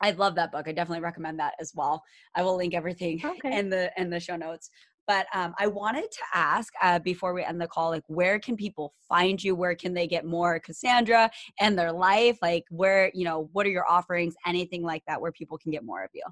[0.02, 0.66] i love that book.
[0.68, 2.02] I definitely recommend that as well.
[2.34, 3.58] I will link everything okay.
[3.58, 4.70] in the in the show notes
[5.06, 8.56] but um, i wanted to ask uh, before we end the call like where can
[8.56, 11.30] people find you where can they get more cassandra
[11.60, 15.32] and their life like where you know what are your offerings anything like that where
[15.32, 16.22] people can get more of you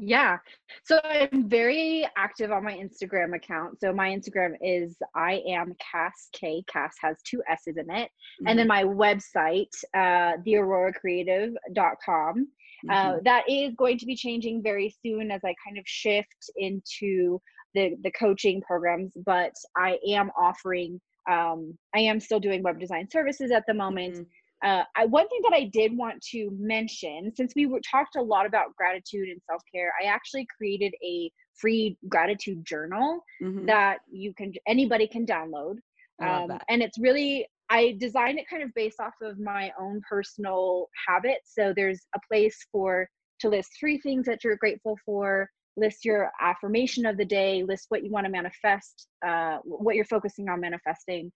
[0.00, 0.38] Yeah.
[0.84, 3.80] So I'm very active on my Instagram account.
[3.80, 6.64] So my Instagram is I am Cass K.
[6.68, 8.10] Cass has two S's in it.
[8.46, 12.48] And then my website, uh, theauroracreative.com.
[12.88, 13.24] Uh, Mhm.
[13.24, 17.40] that is going to be changing very soon as I kind of shift into
[17.74, 21.00] the the coaching programs, but I am offering.
[21.28, 24.14] Um, I am still doing web design services at the moment.
[24.14, 24.22] Mm-hmm.
[24.62, 28.22] Uh, I, one thing that I did want to mention, since we were, talked a
[28.22, 33.66] lot about gratitude and self care, I actually created a free gratitude journal mm-hmm.
[33.66, 35.76] that you can anybody can download.
[36.18, 40.88] Um, and it's really I designed it kind of based off of my own personal
[41.08, 41.52] habits.
[41.54, 43.08] So there's a place for
[43.40, 47.86] to list three things that you're grateful for, list your affirmation of the day, list
[47.88, 51.30] what you want to manifest, uh, what you're focusing on manifesting.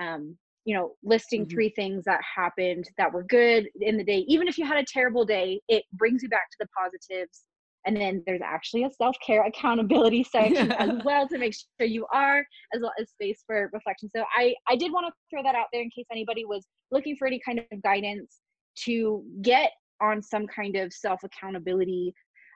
[0.00, 1.50] Um, you know, listing mm-hmm.
[1.54, 4.24] three things that happened that were good in the day.
[4.26, 7.44] Even if you had a terrible day, it brings you back to the positives.
[7.86, 12.06] And then there's actually a self care accountability section as well to make sure you
[12.12, 14.10] are, as well as space for reflection.
[14.14, 17.16] So I, I did want to throw that out there in case anybody was looking
[17.16, 18.38] for any kind of guidance
[18.84, 19.70] to get
[20.00, 22.12] on some kind of self accountability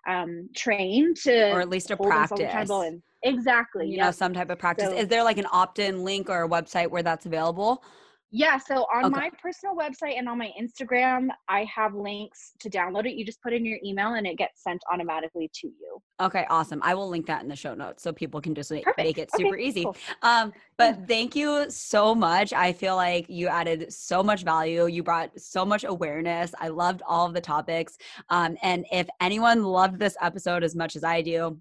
[0.08, 2.40] um, train to, or at least a practice.
[2.40, 3.86] And, exactly.
[3.86, 4.06] You yep.
[4.06, 4.88] know, some type of practice.
[4.88, 7.82] So, Is there like an opt in link or a website where that's available?
[8.32, 9.20] Yeah, so on okay.
[9.22, 13.14] my personal website and on my Instagram, I have links to download it.
[13.14, 16.00] You just put in your email and it gets sent automatically to you.
[16.20, 16.80] Okay, awesome.
[16.84, 18.98] I will link that in the show notes so people can just Perfect.
[18.98, 19.82] make it super okay, easy.
[19.82, 19.96] Cool.
[20.22, 22.52] Um, but thank you so much.
[22.52, 24.86] I feel like you added so much value.
[24.86, 26.54] You brought so much awareness.
[26.60, 27.98] I loved all of the topics.
[28.28, 31.58] Um, and if anyone loved this episode as much as I do,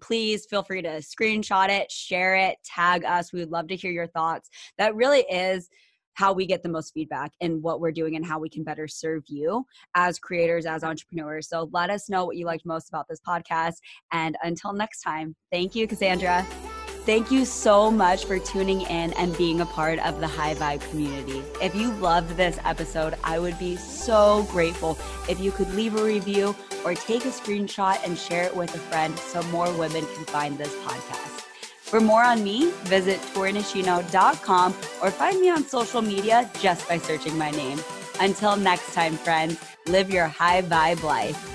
[0.00, 3.32] please feel free to screenshot it, share it, tag us.
[3.32, 4.50] We would love to hear your thoughts.
[4.76, 5.70] That really is
[6.14, 8.88] how we get the most feedback and what we're doing and how we can better
[8.88, 11.48] serve you as creators, as entrepreneurs.
[11.48, 13.76] So let us know what you liked most about this podcast.
[14.12, 16.46] And until next time, thank you, Cassandra.
[17.04, 20.88] Thank you so much for tuning in and being a part of the High Vibe
[20.88, 21.42] community.
[21.60, 24.98] If you loved this episode, I would be so grateful
[25.28, 28.78] if you could leave a review or take a screenshot and share it with a
[28.78, 31.33] friend so more women can find this podcast.
[31.94, 37.38] For more on me, visit torinishino.com or find me on social media just by searching
[37.38, 37.78] my name.
[38.18, 41.53] Until next time, friends, live your high vibe life.